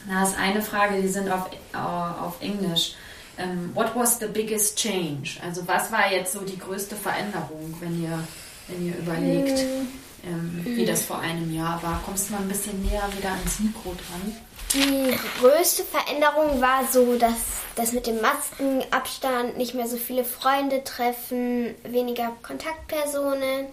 Da 0.07 0.23
ist 0.23 0.37
eine 0.37 0.61
Frage, 0.61 1.01
die 1.01 1.07
sind 1.07 1.29
auf, 1.29 1.49
äh, 1.73 1.77
auf 1.77 2.41
Englisch. 2.41 2.95
Ähm, 3.37 3.71
what 3.75 3.95
was 3.95 4.19
the 4.19 4.27
biggest 4.27 4.77
change? 4.77 5.37
Also 5.43 5.67
was 5.67 5.91
war 5.91 6.11
jetzt 6.11 6.33
so 6.33 6.41
die 6.41 6.57
größte 6.57 6.95
Veränderung, 6.95 7.75
wenn 7.79 8.01
ihr, 8.01 8.19
wenn 8.67 8.87
ihr 8.87 8.97
überlegt, 8.97 9.59
hm. 9.59 9.87
ähm, 10.25 10.61
wie 10.65 10.85
das 10.85 11.03
vor 11.03 11.19
einem 11.19 11.53
Jahr 11.53 11.81
war? 11.83 12.01
Kommst 12.03 12.29
du 12.29 12.33
mal 12.33 12.41
ein 12.41 12.47
bisschen 12.47 12.81
näher 12.83 13.07
wieder 13.15 13.31
ans 13.31 13.59
Mikro 13.59 13.93
dran? 13.93 14.35
Die 14.73 15.17
größte 15.39 15.83
Veränderung 15.83 16.61
war 16.61 16.85
so, 16.91 17.17
dass 17.17 17.35
das 17.75 17.93
mit 17.93 18.07
dem 18.07 18.19
Maskenabstand 18.21 19.57
nicht 19.57 19.73
mehr 19.73 19.87
so 19.87 19.97
viele 19.97 20.25
Freunde 20.25 20.83
treffen, 20.83 21.75
weniger 21.83 22.33
Kontaktpersonen, 22.43 23.67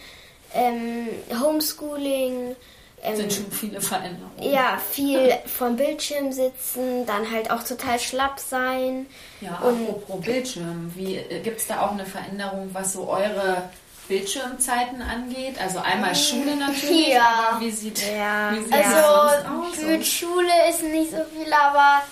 ähm, 0.55 1.09
Homeschooling. 1.41 2.55
Ähm, 3.03 3.17
sind 3.17 3.33
schon 3.33 3.51
viele 3.51 3.81
Veränderungen. 3.81 4.41
Ja, 4.41 4.79
viel 4.91 5.33
vom 5.47 5.77
Bildschirm 5.77 6.33
sitzen, 6.33 7.05
dann 7.07 7.31
halt 7.31 7.51
auch 7.51 7.63
total 7.63 7.99
schlapp 7.99 8.39
sein. 8.39 9.07
Ja, 9.41 9.59
und 9.59 9.89
apropos 9.89 10.21
Bildschirm, 10.25 10.93
äh, 10.97 11.41
gibt 11.41 11.61
es 11.61 11.67
da 11.67 11.83
auch 11.83 11.93
eine 11.93 12.07
Veränderung, 12.07 12.71
was 12.73 12.93
so 12.93 13.09
eure 13.09 13.69
Bildschirmzeiten 14.09 15.03
angeht? 15.03 15.61
Also 15.61 15.79
einmal 15.79 16.11
mhm. 16.11 16.17
Schule 16.17 16.57
natürlich, 16.59 17.09
ja. 17.09 17.49
aber 17.51 17.61
wie 17.61 17.71
sieht, 17.71 18.01
ja. 18.17 18.53
wie 18.53 18.65
sieht 18.65 18.73
also, 18.73 19.51
aus? 19.51 19.83
Mit 19.83 20.07
Schule 20.07 20.69
ist 20.71 20.83
nicht 20.83 21.11
so 21.11 21.25
viel, 21.35 21.53
aber 21.53 22.03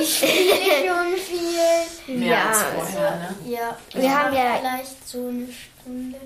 ich 0.00 0.16
spiele 0.16 0.32
schon 0.86 1.16
viel. 1.16 2.18
Mehr 2.18 2.28
ja, 2.28 2.48
als 2.48 2.62
vorher, 2.62 3.10
ne? 3.16 3.36
Ja, 3.46 3.76
wir 3.92 4.02
ja. 4.02 4.10
haben 4.10 4.34
ja 4.34 4.56
vielleicht 4.58 5.08
so 5.08 5.28
eine 5.28 5.48
Stunde 5.52 6.18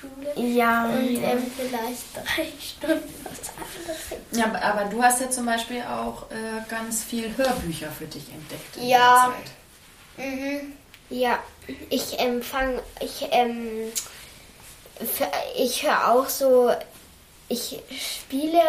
Schule. 0.00 0.48
Ja. 0.48 0.86
Und 0.86 1.22
ähm, 1.22 1.50
vielleicht 1.56 2.14
drei 2.14 2.46
Stunden 2.60 3.14
was 3.24 3.50
anderes. 3.56 4.22
Ja, 4.32 4.70
aber 4.70 4.90
du 4.90 5.02
hast 5.02 5.20
ja 5.20 5.30
zum 5.30 5.46
Beispiel 5.46 5.82
auch 5.82 6.30
äh, 6.30 6.68
ganz 6.68 7.04
viel 7.04 7.36
Hörbücher 7.36 7.90
für 7.90 8.06
dich 8.06 8.24
entdeckt 8.32 8.76
in 8.76 8.88
ja. 8.88 9.32
der 10.16 10.26
Zeit. 10.26 10.36
Mhm. 10.38 10.72
Ja, 11.10 11.38
ich 11.88 12.18
empfange, 12.18 12.82
ich 13.00 13.26
ähm, 13.30 13.90
ich 15.56 15.82
höre 15.82 16.12
auch 16.12 16.28
so, 16.28 16.70
ich 17.48 17.78
spiele 17.90 18.60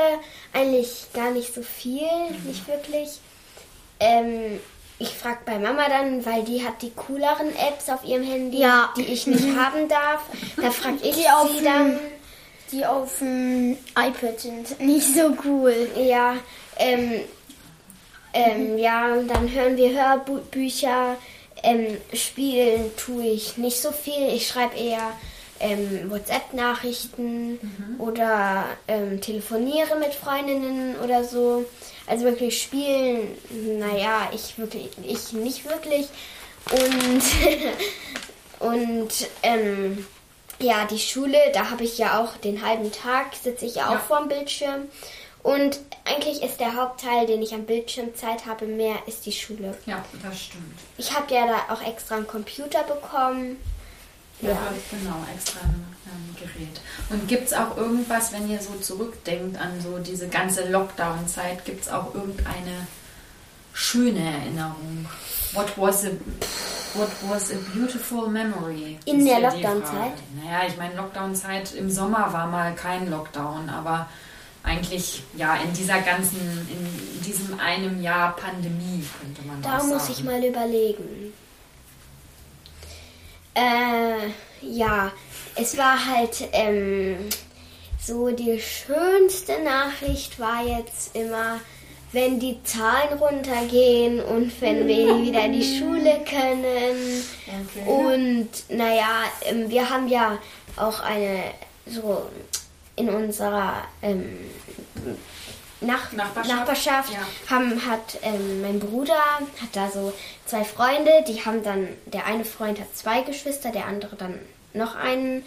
eigentlich 0.53 1.07
gar 1.13 1.31
nicht 1.31 1.53
so 1.53 1.61
viel, 1.61 2.07
mhm. 2.29 2.47
nicht 2.47 2.67
wirklich. 2.67 3.19
Ähm, 3.99 4.59
ich 4.97 5.09
frage 5.09 5.39
bei 5.45 5.57
Mama 5.57 5.87
dann, 5.87 6.25
weil 6.25 6.43
die 6.43 6.65
hat 6.65 6.81
die 6.81 6.91
cooleren 6.91 7.55
Apps 7.55 7.89
auf 7.89 8.03
ihrem 8.03 8.23
Handy, 8.23 8.59
ja. 8.59 8.93
die 8.97 9.05
ich 9.05 9.27
nicht 9.27 9.45
mhm. 9.45 9.59
haben 9.59 9.87
darf. 9.87 10.21
Da 10.57 10.71
frage 10.71 10.97
ich 11.03 11.15
die 11.15 11.57
sie 11.57 11.63
dann. 11.63 11.99
Die 12.71 12.85
auf 12.85 13.17
dem 13.19 13.77
iPad 13.97 14.39
sind 14.39 14.79
nicht 14.79 15.15
so 15.15 15.35
cool. 15.43 15.89
Ja, 15.97 16.35
ähm, 16.77 17.21
ähm, 18.33 18.77
ja, 18.77 19.13
und 19.13 19.27
dann 19.27 19.51
hören 19.51 19.75
wir 19.75 19.91
Hörbücher. 19.91 21.15
Ähm, 21.63 21.97
spielen 22.13 22.91
tue 22.95 23.25
ich 23.25 23.57
nicht 23.57 23.81
so 23.81 23.91
viel. 23.91 24.29
Ich 24.33 24.47
schreibe 24.47 24.77
eher 24.77 25.11
ähm, 25.60 26.10
WhatsApp-Nachrichten 26.10 27.52
mhm. 27.54 27.95
oder 28.00 28.65
ähm, 28.88 29.22
telefoniere 29.22 29.98
mit 30.00 30.13
Freundinnen 30.13 30.95
oder 31.04 31.24
so. 31.24 31.65
Also 32.08 32.26
wirklich 32.26 32.62
spielen, 32.62 33.38
naja, 33.80 34.30
ich 34.34 34.58
wirklich, 34.58 34.89
ich 35.04 35.34
nicht 35.34 35.65
wirklich. 35.69 36.08
Und, 36.72 37.24
und 38.60 39.28
ähm, 39.43 40.06
ja, 40.60 40.86
die 40.86 41.00
Schule, 41.00 41.38
da 41.54 41.69
habe 41.69 41.84
ich 41.84 41.98
ja 41.98 42.19
auch 42.22 42.36
den 42.38 42.65
halben 42.65 42.91
Tag, 42.91 43.36
sitze 43.41 43.65
ich 43.65 43.76
ja 43.76 43.88
auch 43.88 43.93
Ja. 43.93 44.00
vorm 44.00 44.28
Bildschirm. 44.28 44.89
Und 45.41 45.80
eigentlich 46.04 46.43
ist 46.43 46.60
der 46.60 46.76
Hauptteil, 46.76 47.26
den 47.26 47.41
ich 47.41 47.54
am 47.54 47.65
Bildschirm 47.65 48.13
Zeit 48.13 48.45
habe, 48.45 48.65
mehr 48.65 48.95
ist 49.08 49.26
die 49.26 49.32
Schule. 49.32 49.78
Ja, 49.86 50.04
das 50.22 50.41
stimmt. 50.41 50.78
Ich 50.98 51.15
habe 51.15 51.34
ja 51.34 51.48
da 51.48 51.74
auch 51.74 51.82
extra 51.82 52.15
einen 52.15 52.28
Computer 52.28 52.84
bekommen. 52.84 53.58
Ja, 54.41 54.49
Ja. 54.49 54.58
genau, 54.91 55.15
extra 55.36 55.60
ähm, 55.62 56.36
Gerät. 56.36 56.82
Und 57.10 57.28
gibt 57.28 57.47
es 57.47 57.54
auch 57.54 57.75
irgendwas, 57.78 58.32
wenn 58.32 58.49
ihr 58.49 58.60
so 58.62 58.73
zurückdenkt 58.82 59.60
an 59.60 59.82
so 59.82 59.97
diese 59.99 60.28
ganze 60.28 60.69
Lockdown-Zeit, 60.69 61.65
gibt 61.65 61.84
es 61.86 61.89
auch 61.91 62.13
irgendeine 62.15 62.88
schöne 63.73 64.19
Erinnerung? 64.19 65.06
What 65.54 65.78
was 65.78 66.06
a, 66.06 66.10
what 66.93 67.10
was 67.28 67.52
a 67.52 67.56
beautiful 67.73 68.28
memory? 68.28 68.97
In 69.06 69.25
der 69.25 69.41
Lockdown-Zeit? 69.41 70.13
Naja, 70.41 70.62
ich 70.67 70.78
meine, 70.78 70.95
Lockdown-Zeit 70.95 71.73
im 71.73 71.89
Sommer 71.89 72.32
war 72.32 72.47
mal 72.47 72.73
kein 72.75 73.10
Lockdown, 73.10 73.69
aber 73.69 74.08
eigentlich, 74.63 75.23
ja, 75.36 75.56
in 75.56 75.73
dieser 75.73 76.02
ganzen, 76.02 76.38
in 76.38 77.21
diesem 77.23 77.60
einem 77.60 78.02
Jahr 78.02 78.36
Pandemie 78.36 79.04
könnte 79.19 79.41
man 79.43 79.62
Da 79.62 79.84
muss 79.84 80.04
sagen. 80.04 80.13
ich 80.17 80.23
mal 80.23 80.43
überlegen. 80.43 81.34
Äh, 83.53 84.29
ja, 84.62 85.12
es 85.55 85.77
war 85.77 86.05
halt 86.05 86.47
ähm, 86.53 87.17
so 88.01 88.29
die 88.29 88.59
schönste 88.59 89.62
Nachricht 89.63 90.39
war 90.39 90.65
jetzt 90.65 91.15
immer, 91.15 91.59
wenn 92.12 92.39
die 92.39 92.62
Zahlen 92.63 93.17
runtergehen 93.19 94.21
und 94.21 94.59
wenn 94.62 94.88
wir 94.88 95.21
wieder 95.21 95.45
in 95.45 95.53
die 95.53 95.77
Schule 95.77 96.21
können. 96.27 97.23
Und 97.85 98.49
naja, 98.69 99.23
ähm, 99.45 99.69
wir 99.69 99.89
haben 99.89 100.07
ja 100.07 100.38
auch 100.75 101.01
eine 101.01 101.43
so 101.85 102.23
in 102.95 103.09
unserer 103.09 103.83
ähm, 104.01 104.38
Nach 105.81 106.11
Nachbarschaft? 106.11 106.55
Nachbarschaft, 106.57 107.13
Ja. 107.13 107.55
haben, 107.55 107.85
hat 107.85 108.17
ähm, 108.21 108.61
mein 108.61 108.79
Bruder 108.79 109.13
hat 109.13 109.69
da 109.73 109.89
so 109.89 110.11
zwei 110.45 110.63
Freunde, 110.65 111.23
die 111.27 111.45
haben 111.45 111.63
dann, 111.63 111.87
der 112.05 112.25
eine 112.25 112.43
Freund 112.43 112.79
hat 112.79 112.95
zwei 112.95 113.21
Geschwister, 113.21 113.71
der 113.71 113.85
andere 113.85 114.15
dann 114.17 114.39
noch 114.73 114.95
einen. 114.95 115.45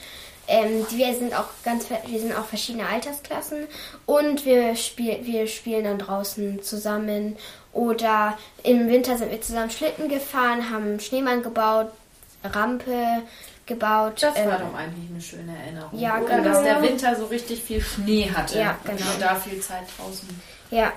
Ähm, 0.48 0.84
wir 0.90 1.14
sind 1.14 1.34
auch 1.34 1.48
ganz, 1.64 1.86
wir 2.06 2.20
sind 2.20 2.36
auch 2.36 2.46
verschiedene 2.46 2.86
Altersklassen 2.88 3.66
und 4.06 4.44
wir, 4.44 4.74
spiel, 4.74 5.20
wir 5.22 5.46
spielen 5.46 5.84
dann 5.84 5.98
draußen 5.98 6.62
zusammen 6.62 7.36
oder 7.72 8.36
im 8.64 8.88
Winter 8.88 9.16
sind 9.16 9.30
wir 9.30 9.40
zusammen 9.40 9.70
Schlitten 9.70 10.08
gefahren, 10.08 10.68
haben 10.70 10.98
Schneemann 10.98 11.42
gebaut, 11.42 11.92
Rampe 12.42 13.22
gebaut. 13.72 14.22
Das 14.22 14.34
war 14.36 14.60
ähm, 14.60 14.66
doch 14.70 14.78
eigentlich 14.78 15.10
eine 15.10 15.20
schöne 15.20 15.56
Erinnerung. 15.56 15.98
Ja, 15.98 16.20
Oder 16.20 16.36
genau. 16.36 16.48
dass 16.48 16.62
der 16.62 16.82
Winter 16.82 17.16
so 17.16 17.26
richtig 17.26 17.62
viel 17.62 17.80
Schnee 17.80 18.30
hatte. 18.34 18.58
Ja, 18.58 18.78
Und 18.84 18.96
genau. 18.96 19.10
wir 19.18 19.26
da 19.26 19.34
viel 19.34 19.60
Zeit 19.60 19.84
draußen 19.96 20.28
Ja, 20.70 20.92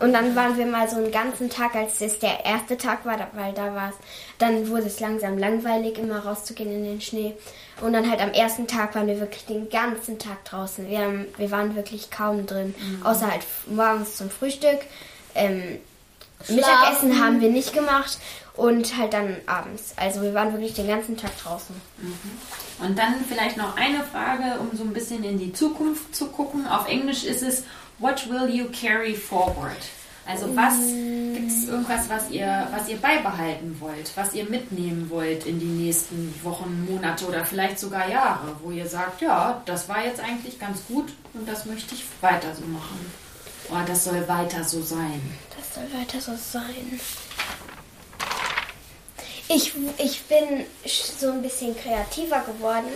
und 0.00 0.12
dann 0.12 0.34
waren 0.36 0.56
wir 0.56 0.66
mal 0.66 0.88
so 0.88 0.96
einen 0.96 1.10
ganzen 1.10 1.50
Tag, 1.50 1.74
als 1.74 2.00
es 2.00 2.18
der 2.18 2.44
erste 2.44 2.76
Tag 2.76 3.04
war, 3.04 3.18
weil 3.34 3.52
da 3.52 3.74
war 3.74 3.90
es, 3.90 3.96
dann 4.38 4.68
wurde 4.68 4.86
es 4.86 5.00
langsam 5.00 5.38
langweilig, 5.38 5.98
immer 5.98 6.20
rauszugehen 6.20 6.70
in 6.70 6.84
den 6.84 7.00
Schnee. 7.00 7.34
Und 7.80 7.92
dann 7.92 8.10
halt 8.10 8.20
am 8.20 8.32
ersten 8.32 8.66
Tag 8.66 8.94
waren 8.94 9.06
wir 9.06 9.20
wirklich 9.20 9.46
den 9.46 9.68
ganzen 9.68 10.18
Tag 10.18 10.44
draußen. 10.44 10.88
Wir, 10.88 10.98
haben, 10.98 11.26
wir 11.36 11.50
waren 11.50 11.76
wirklich 11.76 12.10
kaum 12.10 12.46
drin, 12.46 12.74
außer 13.04 13.30
halt 13.30 13.42
morgens 13.66 14.16
zum 14.16 14.30
Frühstück. 14.30 14.80
Ähm, 15.34 15.78
Mittagessen 16.48 17.22
haben 17.22 17.40
wir 17.40 17.50
nicht 17.50 17.72
gemacht 17.72 18.18
und 18.54 18.96
halt 18.96 19.12
dann 19.12 19.36
abends. 19.46 19.94
Also 19.96 20.22
wir 20.22 20.34
waren 20.34 20.52
wirklich 20.52 20.74
den 20.74 20.88
ganzen 20.88 21.16
Tag 21.16 21.30
draußen. 21.42 21.74
Und 22.80 22.98
dann 22.98 23.24
vielleicht 23.28 23.56
noch 23.56 23.76
eine 23.76 24.02
Frage, 24.04 24.58
um 24.60 24.76
so 24.76 24.84
ein 24.84 24.92
bisschen 24.92 25.24
in 25.24 25.38
die 25.38 25.52
Zukunft 25.52 26.14
zu 26.14 26.26
gucken. 26.28 26.66
Auf 26.66 26.88
Englisch 26.88 27.24
ist 27.24 27.42
es 27.42 27.64
What 27.98 28.28
will 28.30 28.48
you 28.54 28.66
carry 28.70 29.14
forward? 29.14 29.76
Also 30.28 30.54
was 30.54 30.74
gibt 30.78 31.50
es 31.50 31.68
irgendwas, 31.68 32.10
was 32.10 32.30
ihr, 32.30 32.68
was 32.70 32.86
ihr 32.88 32.98
beibehalten 32.98 33.76
wollt, 33.80 34.12
was 34.14 34.34
ihr 34.34 34.44
mitnehmen 34.44 35.08
wollt 35.08 35.46
in 35.46 35.58
die 35.58 35.64
nächsten 35.64 36.34
Wochen, 36.42 36.86
Monate 36.88 37.26
oder 37.26 37.46
vielleicht 37.46 37.78
sogar 37.78 38.10
Jahre, 38.10 38.54
wo 38.62 38.70
ihr 38.70 38.86
sagt, 38.86 39.22
ja, 39.22 39.62
das 39.64 39.88
war 39.88 40.04
jetzt 40.04 40.20
eigentlich 40.20 40.60
ganz 40.60 40.84
gut 40.86 41.06
und 41.32 41.48
das 41.48 41.64
möchte 41.64 41.94
ich 41.94 42.04
weiter 42.20 42.54
so 42.54 42.66
machen. 42.66 43.10
Oder 43.70 43.84
das 43.86 44.04
soll 44.04 44.28
weiter 44.28 44.64
so 44.64 44.82
sein. 44.82 45.22
Soll 45.78 46.00
weiter 46.00 46.20
so 46.20 46.32
sein. 46.34 47.00
Ich, 49.50 49.72
ich 49.96 50.22
bin 50.24 50.66
so 50.84 51.30
ein 51.30 51.40
bisschen 51.40 51.74
kreativer 51.74 52.40
geworden, 52.40 52.90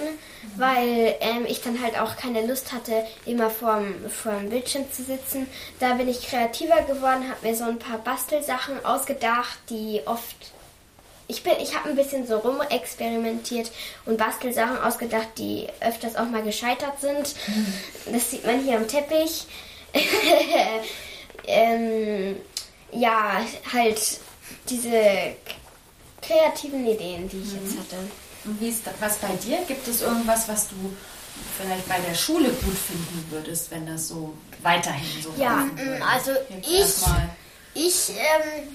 weil 0.57 1.17
ähm, 1.21 1.47
ich 1.49 1.63
dann 1.63 1.81
halt 1.83 1.99
auch 1.99 2.17
keine 2.17 2.47
Lust 2.47 2.73
hatte, 2.73 3.07
immer 3.25 3.49
vorm, 3.49 3.95
vorm 4.11 4.51
Bildschirm 4.51 4.91
zu 4.93 5.03
sitzen. 5.03 5.47
Da 5.81 5.95
bin 5.95 6.09
ich 6.09 6.27
kreativer 6.29 6.83
geworden, 6.83 7.27
habe 7.31 7.47
mir 7.49 7.55
so 7.57 7.65
ein 7.65 7.79
paar 7.79 7.99
Bastelsachen 7.99 8.85
ausgedacht, 8.85 9.59
die 9.71 10.03
oft. 10.05 10.37
Ich, 11.29 11.43
bin- 11.43 11.59
ich 11.63 11.75
habe 11.75 11.89
ein 11.89 11.97
bisschen 11.97 12.27
so 12.27 12.37
rumexperimentiert 12.37 13.71
und 14.05 14.19
Bastelsachen 14.19 14.77
ausgedacht, 14.83 15.29
die 15.39 15.69
öfters 15.81 16.17
auch 16.17 16.27
mal 16.29 16.43
gescheitert 16.43 17.01
sind. 17.01 17.35
Das 18.13 18.31
sieht 18.31 18.45
man 18.45 18.61
hier 18.63 18.77
am 18.77 18.89
Teppich. 18.89 19.47
ähm, 21.47 22.37
ja, 22.93 23.41
halt 23.73 24.21
diese 24.69 25.35
kreativen 26.21 26.87
Ideen, 26.87 27.29
die 27.29 27.39
ich 27.41 27.53
jetzt 27.53 27.79
hatte. 27.79 27.97
Und 28.45 28.61
wie 28.61 28.69
ist 28.69 28.87
das, 28.87 28.95
was 29.01 29.17
bei 29.19 29.35
dir? 29.37 29.59
Gibt 29.67 29.87
es 29.89 30.03
irgendwas, 30.03 30.49
was 30.49 30.69
du 30.69 30.75
vielleicht 31.59 31.89
bei 31.89 31.99
der 32.01 32.15
Schule 32.15 32.49
gut 32.51 32.77
finden 32.77 33.27
würdest, 33.31 33.71
wenn 33.71 33.87
das 33.87 34.09
so 34.09 34.35
weiterhin 34.63 35.23
so 35.23 35.33
Ja, 35.37 35.57
mm, 35.65 36.03
also 36.03 36.33
ich- 36.61 36.97
Ich, 37.75 38.11
ähm, 38.11 38.69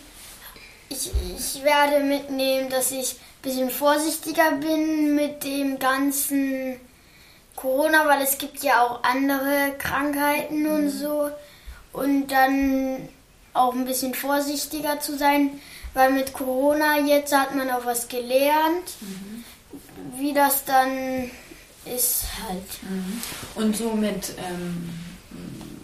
ich, 0.90 1.12
ich 1.38 1.64
werde 1.64 2.04
mitnehmen, 2.04 2.70
dass 2.70 2.90
ich 2.92 3.12
ein 3.14 3.42
bisschen 3.44 3.70
vorsichtiger 3.70 4.54
bin 4.54 5.14
mit 5.16 5.44
dem 5.44 5.78
ganzen 5.78 6.80
Corona, 7.56 8.08
weil 8.08 8.22
es 8.24 8.38
gibt 8.40 8.64
ja 8.64 8.82
auch 8.84 9.04
andere 9.04 9.74
Krankheiten 9.78 10.66
und 10.66 10.90
so. 10.90 11.30
Und 11.94 12.28
dann 12.30 13.08
auch 13.58 13.74
ein 13.74 13.86
bisschen 13.86 14.14
vorsichtiger 14.14 15.00
zu 15.00 15.18
sein, 15.18 15.60
weil 15.94 16.12
mit 16.12 16.34
Corona 16.34 17.00
jetzt 17.00 17.36
hat 17.36 17.56
man 17.56 17.70
auch 17.72 17.86
was 17.86 18.08
gelernt, 18.08 18.94
wie 20.18 20.34
das 20.34 20.64
dann 20.66 21.30
ist 21.86 22.26
halt. 22.48 22.64
Und 23.56 23.76
so 23.76 23.92
mit 23.92 24.34
ähm, 24.38 24.90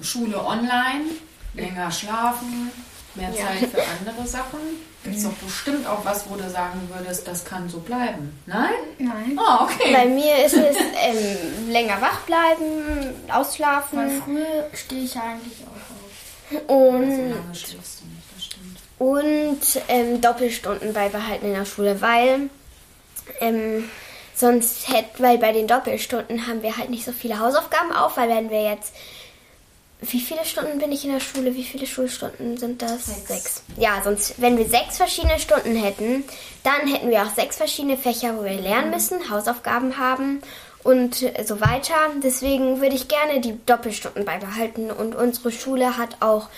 Schule 0.01 0.43
online, 0.43 1.05
länger 1.53 1.91
schlafen, 1.91 2.71
mehr 3.15 3.29
Ja. 3.29 3.47
Zeit 3.47 3.69
für 3.69 3.81
andere 3.81 4.27
Sachen. 4.27 4.59
Gibt 5.03 5.17
es 5.17 5.23
doch 5.23 5.33
bestimmt 5.33 5.85
auch 5.85 6.05
was, 6.05 6.29
wo 6.29 6.35
du 6.35 6.49
sagen 6.49 6.89
würdest, 6.93 7.27
das 7.27 7.43
kann 7.43 7.67
so 7.67 7.79
bleiben. 7.79 8.39
Nein? 8.45 8.71
Nein. 8.99 9.37
Ah, 9.37 9.63
okay. 9.65 9.91
Bei 9.91 10.05
mir 10.05 10.45
ist 10.45 10.53
es 10.53 10.77
ähm, 10.77 11.69
länger 11.69 11.99
wach 12.01 12.21
bleiben, 12.21 13.13
Weil 13.27 13.35
ausschlafen 13.35 14.21
früher 14.23 14.69
stehe 14.73 15.03
ich 15.03 15.15
eigentlich 15.17 15.59
auch 15.65 15.92
und, 16.67 17.35
stimmt. 17.53 18.79
und 18.99 19.59
ähm, 19.87 20.21
Doppelstunden 20.21 20.93
beibehalten 20.93 21.47
in 21.47 21.53
der 21.53 21.65
Schule, 21.65 22.01
weil 22.01 22.49
ähm, 23.39 23.89
sonst 24.35 24.89
hätte, 24.89 25.21
weil 25.21 25.37
bei 25.37 25.51
den 25.51 25.67
Doppelstunden 25.67 26.47
haben 26.47 26.61
wir 26.63 26.77
halt 26.77 26.89
nicht 26.89 27.05
so 27.05 27.11
viele 27.11 27.39
Hausaufgaben 27.39 27.91
auf, 27.91 28.17
weil 28.17 28.29
wenn 28.29 28.49
wir 28.49 28.63
jetzt 28.63 28.93
wie 30.11 30.19
viele 30.19 30.43
Stunden 30.43 30.79
bin 30.79 30.91
ich 30.91 31.05
in 31.05 31.13
der 31.13 31.21
Schule? 31.21 31.55
Wie 31.55 31.63
viele 31.63 31.87
Schulstunden 31.87 32.57
sind 32.57 32.81
das? 32.81 33.05
Sechs. 33.25 33.63
Ja, 33.77 34.01
sonst, 34.03 34.41
wenn 34.41 34.57
wir 34.57 34.65
sechs 34.65 34.97
verschiedene 34.97 35.39
Stunden 35.39 35.77
hätten, 35.77 36.25
dann 36.63 36.87
hätten 36.87 37.09
wir 37.09 37.23
auch 37.23 37.33
sechs 37.33 37.55
verschiedene 37.55 37.95
Fächer, 37.95 38.37
wo 38.37 38.43
wir 38.43 38.59
lernen 38.59 38.91
müssen, 38.91 39.29
Hausaufgaben 39.29 39.97
haben 39.97 40.41
und 40.83 41.15
so 41.15 41.61
weiter. 41.61 41.95
Deswegen 42.21 42.81
würde 42.81 42.95
ich 42.95 43.07
gerne 43.07 43.41
die 43.41 43.57
Doppelstunden 43.65 44.25
beibehalten. 44.25 44.91
Und 44.91 45.15
unsere 45.15 45.51
Schule 45.51 45.97
hat 45.97 46.17
auch 46.19 46.49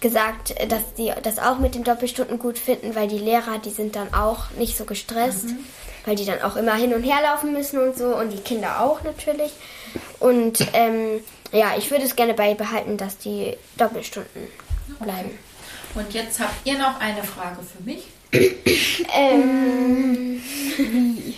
gesagt, 0.00 0.54
dass 0.70 0.94
die 0.96 1.12
das 1.22 1.38
auch 1.38 1.58
mit 1.58 1.74
den 1.74 1.82
Doppelstunden 1.82 2.38
gut 2.38 2.58
finden, 2.58 2.94
weil 2.94 3.08
die 3.08 3.18
Lehrer, 3.18 3.58
die 3.58 3.70
sind 3.70 3.96
dann 3.96 4.12
auch 4.12 4.50
nicht 4.58 4.76
so 4.76 4.84
gestresst, 4.84 5.46
weil 6.04 6.14
die 6.14 6.26
dann 6.26 6.42
auch 6.42 6.56
immer 6.56 6.74
hin 6.74 6.94
und 6.94 7.02
her 7.02 7.22
laufen 7.22 7.52
müssen 7.52 7.80
und 7.80 7.96
so 7.96 8.14
und 8.16 8.30
die 8.30 8.40
Kinder 8.40 8.80
auch 8.80 9.02
natürlich. 9.02 9.52
Und 10.20 10.58
ähm, 10.74 11.20
ja, 11.52 11.76
ich 11.78 11.90
würde 11.90 12.04
es 12.04 12.16
gerne 12.16 12.34
beibehalten, 12.34 12.96
dass 12.96 13.16
die 13.18 13.56
Doppelstunden 13.76 14.48
bleiben. 15.00 15.38
Und 15.94 16.12
jetzt 16.12 16.40
habt 16.40 16.66
ihr 16.66 16.76
noch 16.76 17.00
eine 17.00 17.22
Frage 17.22 17.60
für 17.62 17.82
mich. 17.82 18.08
Ähm, 19.14 20.42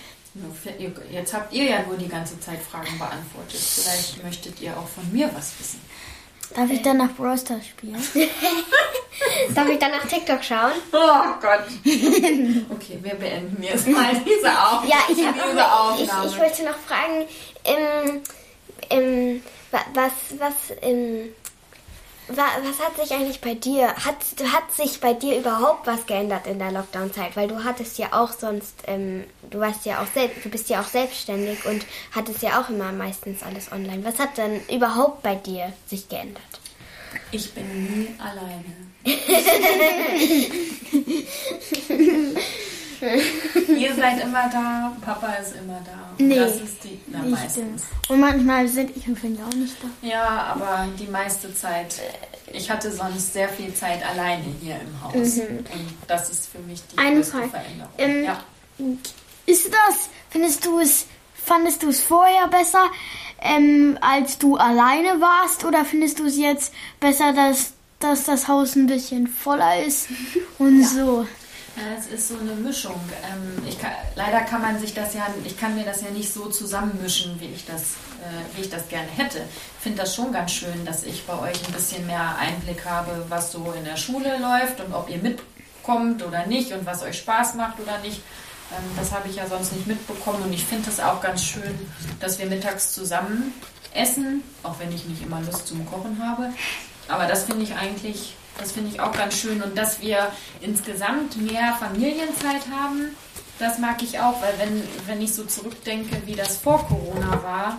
Jetzt 1.11 1.35
habt 1.35 1.53
ihr 1.53 1.65
ja 1.65 1.83
nur 1.83 1.97
die 1.97 2.09
ganze 2.09 2.39
Zeit 2.41 2.59
Fragen 2.63 2.99
beantwortet. 2.99 3.59
Vielleicht 3.61 4.23
möchtet 4.25 4.61
ihr 4.61 4.77
auch 4.77 4.89
von 4.89 5.11
mir 5.13 5.31
was 5.35 5.53
wissen. 5.59 5.81
Darf 6.55 6.71
ich 6.71 6.81
dann 6.83 6.99
nach 6.99 7.13
Brawl 7.17 7.37
Stars 7.37 7.67
spielen? 7.67 7.97
Darf 9.55 9.69
ich 9.69 9.79
dann 9.79 9.91
nach 9.91 10.07
TikTok 10.07 10.43
schauen? 10.45 10.73
Oh 10.93 11.41
Gott. 11.41 11.65
Okay, 12.71 12.99
wir 13.03 13.15
beenden 13.15 13.63
jetzt 13.63 13.87
mal 13.89 14.13
diese 14.25 14.49
Aufnahme. 14.51 14.89
Ja, 14.89 14.97
ich, 15.09 15.27
hab 15.27 15.35
diese 15.35 15.65
auch, 15.73 15.99
ich, 16.01 16.03
Aufnahme. 16.11 16.27
ich 16.31 16.39
wollte 16.39 16.65
noch 16.65 16.79
fragen, 16.79 17.27
ähm, 17.65 18.21
ähm, 18.91 19.43
wa- 19.73 19.85
was, 19.95 20.13
was, 20.39 20.55
ähm, 20.83 21.31
was 22.29 22.81
hat 22.81 22.97
sich 22.97 23.13
eigentlich 23.13 23.41
bei 23.41 23.55
dir, 23.55 23.89
hat, 23.89 24.17
hat 24.53 24.73
sich 24.73 25.01
bei 25.01 25.13
dir 25.13 25.39
überhaupt 25.39 25.87
was 25.87 26.07
geändert 26.07 26.47
in 26.47 26.59
der 26.59 26.73
Lockdown-Zeit? 26.73 27.37
Weil 27.37 27.49
du 27.49 27.65
hattest 27.65 27.99
ja 27.99 28.13
auch 28.13 28.33
sonst, 28.33 28.75
ähm, 28.87 29.25
du 29.51 29.61
warst 29.61 29.87
ja 29.87 30.03
auch 30.03 30.09
selbst, 30.13 30.45
du 30.45 30.49
bist 30.49 30.69
ja 30.69 30.81
auch 30.81 30.89
selbstständig 30.89 31.65
und 31.65 31.87
hattest 32.13 32.43
ja 32.43 32.61
auch 32.61 32.69
immer 32.69 32.93
meistens 32.93 33.43
alles 33.43 33.71
online. 33.71 34.05
Was 34.05 34.19
hat 34.19 34.39
denn 34.39 34.61
überhaupt 34.69 35.23
bei 35.23 35.37
dir 35.37 35.73
sich 35.87 36.09
geändert? 36.09 36.43
Ich 37.31 37.53
bin 37.53 37.85
nie 37.85 38.09
alleine. 38.19 38.65
Ihr 43.69 43.95
seid 43.95 44.23
immer 44.23 44.49
da, 44.51 44.93
Papa 45.05 45.35
ist 45.35 45.55
immer 45.57 45.81
da. 45.85 46.11
Nee, 46.19 46.37
das 46.37 46.57
ist 46.57 46.83
die, 46.85 47.01
na, 47.07 47.21
Nicht 47.21 47.31
meistens. 47.33 47.83
Und 48.09 48.21
manchmal 48.21 48.67
sind 48.69 48.97
ich 48.97 49.07
und 49.07 49.19
Finn 49.19 49.39
auch 49.47 49.55
nicht 49.55 49.77
da. 49.83 50.07
Ja, 50.07 50.55
aber 50.55 50.89
die 50.99 51.07
meiste 51.07 51.55
Zeit, 51.55 52.01
ich 52.53 52.71
hatte 52.71 52.91
sonst 52.91 53.33
sehr 53.33 53.49
viel 53.49 53.73
Zeit 53.75 54.07
alleine 54.09 54.45
hier 54.61 54.77
im 54.77 55.03
Haus. 55.03 55.15
Und 55.15 55.67
das 56.07 56.31
ist 56.31 56.49
für 56.49 56.59
mich 56.61 56.81
die 56.93 56.99
Eine 56.99 57.17
größte 57.17 57.33
Frage. 57.33 57.49
Veränderung. 57.51 57.93
Ähm, 57.99 58.25
ja. 58.25 58.43
Ist 59.47 59.67
das, 59.73 60.09
findest 60.31 60.65
du 60.65 60.81
es, 60.81 61.07
fandest 61.35 61.83
du 61.83 61.89
es 61.89 62.03
vorher 62.03 62.49
besser, 62.49 62.91
ähm, 63.41 63.99
als 64.01 64.39
du 64.39 64.57
alleine 64.57 65.21
warst? 65.21 65.65
Oder 65.65 65.85
findest 65.85 66.19
du 66.19 66.27
es 66.27 66.37
jetzt 66.37 66.73
besser, 67.01 67.33
dass, 67.33 67.75
dass 68.01 68.25
das 68.25 68.49
Haus 68.49 68.75
ein 68.75 68.87
bisschen 68.87 69.27
voller 69.27 69.85
ist 69.85 70.09
und 70.59 70.83
so? 70.85 71.27
Ja, 71.77 71.95
es 71.99 72.07
ist 72.07 72.29
so 72.29 72.39
eine 72.39 72.53
Mischung. 72.53 72.99
Ähm, 73.23 73.79
kann, 73.79 73.93
leider 74.15 74.41
kann 74.41 74.63
man 74.63 74.79
sich 74.79 74.95
das 74.95 75.13
ja, 75.13 75.27
ich 75.45 75.59
kann 75.59 75.75
mir 75.75 75.85
das 75.85 76.01
ja 76.01 76.11
nicht 76.11 76.33
so 76.33 76.49
zusammenmischen, 76.49 77.39
wie 77.39 77.47
ich 77.47 77.67
das, 77.67 77.83
äh, 78.23 78.57
wie 78.57 78.63
ich 78.63 78.71
das 78.71 78.89
gerne 78.89 79.09
hätte. 79.09 79.41
Ich 79.41 79.83
finde 79.83 79.99
das 79.99 80.15
schon 80.15 80.33
ganz 80.33 80.53
schön, 80.53 80.87
dass 80.87 81.05
ich 81.05 81.27
bei 81.27 81.39
euch 81.39 81.67
ein 81.67 81.73
bisschen 81.73 82.07
mehr 82.07 82.37
Einblick 82.39 82.87
habe, 82.87 83.27
was 83.29 83.53
so 83.53 83.75
in 83.77 83.85
der 83.85 83.99
Schule 83.99 84.39
läuft 84.39 84.81
und 84.81 84.95
ob 84.95 85.11
ihr 85.11 85.19
mitkommt 85.19 86.25
oder 86.25 86.47
nicht 86.47 86.73
und 86.73 86.87
was 86.87 87.03
euch 87.03 87.19
Spaß 87.19 87.55
macht 87.55 87.79
oder 87.79 87.99
nicht. 87.99 88.23
Ähm, 88.73 88.85
das 88.97 89.13
habe 89.13 89.29
ich 89.29 89.37
ja 89.37 89.47
sonst 89.47 89.75
nicht 89.75 89.87
mitbekommen 89.87 90.45
und 90.45 90.55
ich 90.55 90.65
finde 90.65 90.89
es 90.89 90.99
auch 90.99 91.21
ganz 91.21 91.45
schön, 91.45 91.79
dass 92.21 92.39
wir 92.39 92.47
mittags 92.47 92.95
zusammen 92.95 93.53
essen, 93.93 94.43
auch 94.63 94.79
wenn 94.79 94.93
ich 94.93 95.05
nicht 95.05 95.23
immer 95.23 95.43
Lust 95.43 95.67
zum 95.67 95.85
Kochen 95.85 96.23
habe. 96.27 96.51
Aber 97.09 97.27
das 97.27 97.45
finde 97.45 97.65
ich 97.65 97.75
eigentlich, 97.75 98.35
das 98.59 98.73
finde 98.73 98.91
ich 98.91 99.01
auch 99.01 99.13
ganz 99.13 99.39
schön 99.39 99.63
und 99.63 99.77
dass 99.77 100.01
wir 100.01 100.31
insgesamt 100.61 101.37
mehr 101.37 101.75
Familienzeit 101.79 102.63
haben, 102.71 103.17
das 103.59 103.79
mag 103.79 104.03
ich 104.03 104.21
auch, 104.21 104.41
weil 104.43 104.55
wenn, 104.59 104.83
wenn 105.07 105.23
ich 105.23 105.35
so 105.35 105.45
zurückdenke, 105.45 106.23
wie 106.27 106.35
das 106.35 106.59
vor 106.59 106.87
Corona 106.87 107.43
war, 107.43 107.79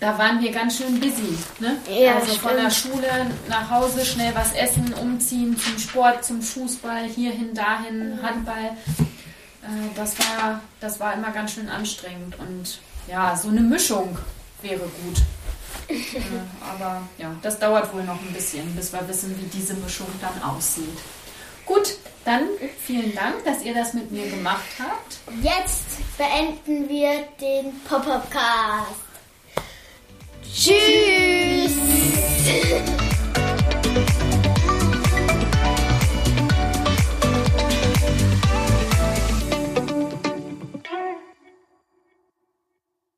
da 0.00 0.18
waren 0.18 0.40
wir 0.40 0.50
ganz 0.50 0.78
schön 0.78 0.98
busy. 0.98 1.38
Ne? 1.60 1.76
Ja, 1.88 2.16
also 2.16 2.34
von 2.34 2.56
der 2.56 2.70
Schule 2.70 3.08
nach 3.48 3.70
Hause 3.70 4.04
schnell 4.04 4.34
was 4.34 4.52
essen, 4.52 4.92
umziehen, 4.94 5.56
zum 5.56 5.78
Sport, 5.78 6.24
zum 6.24 6.42
Fußball, 6.42 7.04
hierhin, 7.04 7.54
dahin, 7.54 8.18
Handball. 8.20 8.76
Äh, 9.62 9.94
das, 9.94 10.18
war, 10.18 10.60
das 10.80 10.98
war 10.98 11.14
immer 11.14 11.30
ganz 11.30 11.52
schön 11.52 11.68
anstrengend 11.68 12.36
und 12.40 12.80
ja, 13.06 13.36
so 13.36 13.48
eine 13.48 13.60
Mischung 13.60 14.18
wäre 14.60 14.80
gut. 14.80 15.22
Äh, 15.92 16.70
aber 16.70 17.02
ja, 17.18 17.34
das 17.42 17.58
dauert 17.58 17.92
wohl 17.92 18.04
noch 18.04 18.20
ein 18.20 18.32
bisschen, 18.32 18.74
bis 18.74 18.92
wir 18.92 19.06
wissen, 19.06 19.36
wie 19.38 19.58
diese 19.58 19.74
Mischung 19.74 20.06
dann 20.20 20.42
aussieht. 20.42 20.98
Gut, 21.66 21.96
dann 22.24 22.48
vielen 22.84 23.14
Dank, 23.14 23.44
dass 23.44 23.62
ihr 23.62 23.74
das 23.74 23.94
mit 23.94 24.10
mir 24.10 24.28
gemacht 24.28 24.64
habt. 24.78 25.18
Jetzt 25.42 26.16
beenden 26.18 26.88
wir 26.88 27.28
den 27.40 27.80
Pop-Up-Cast. 27.88 28.90
Tschüss! 30.54 31.72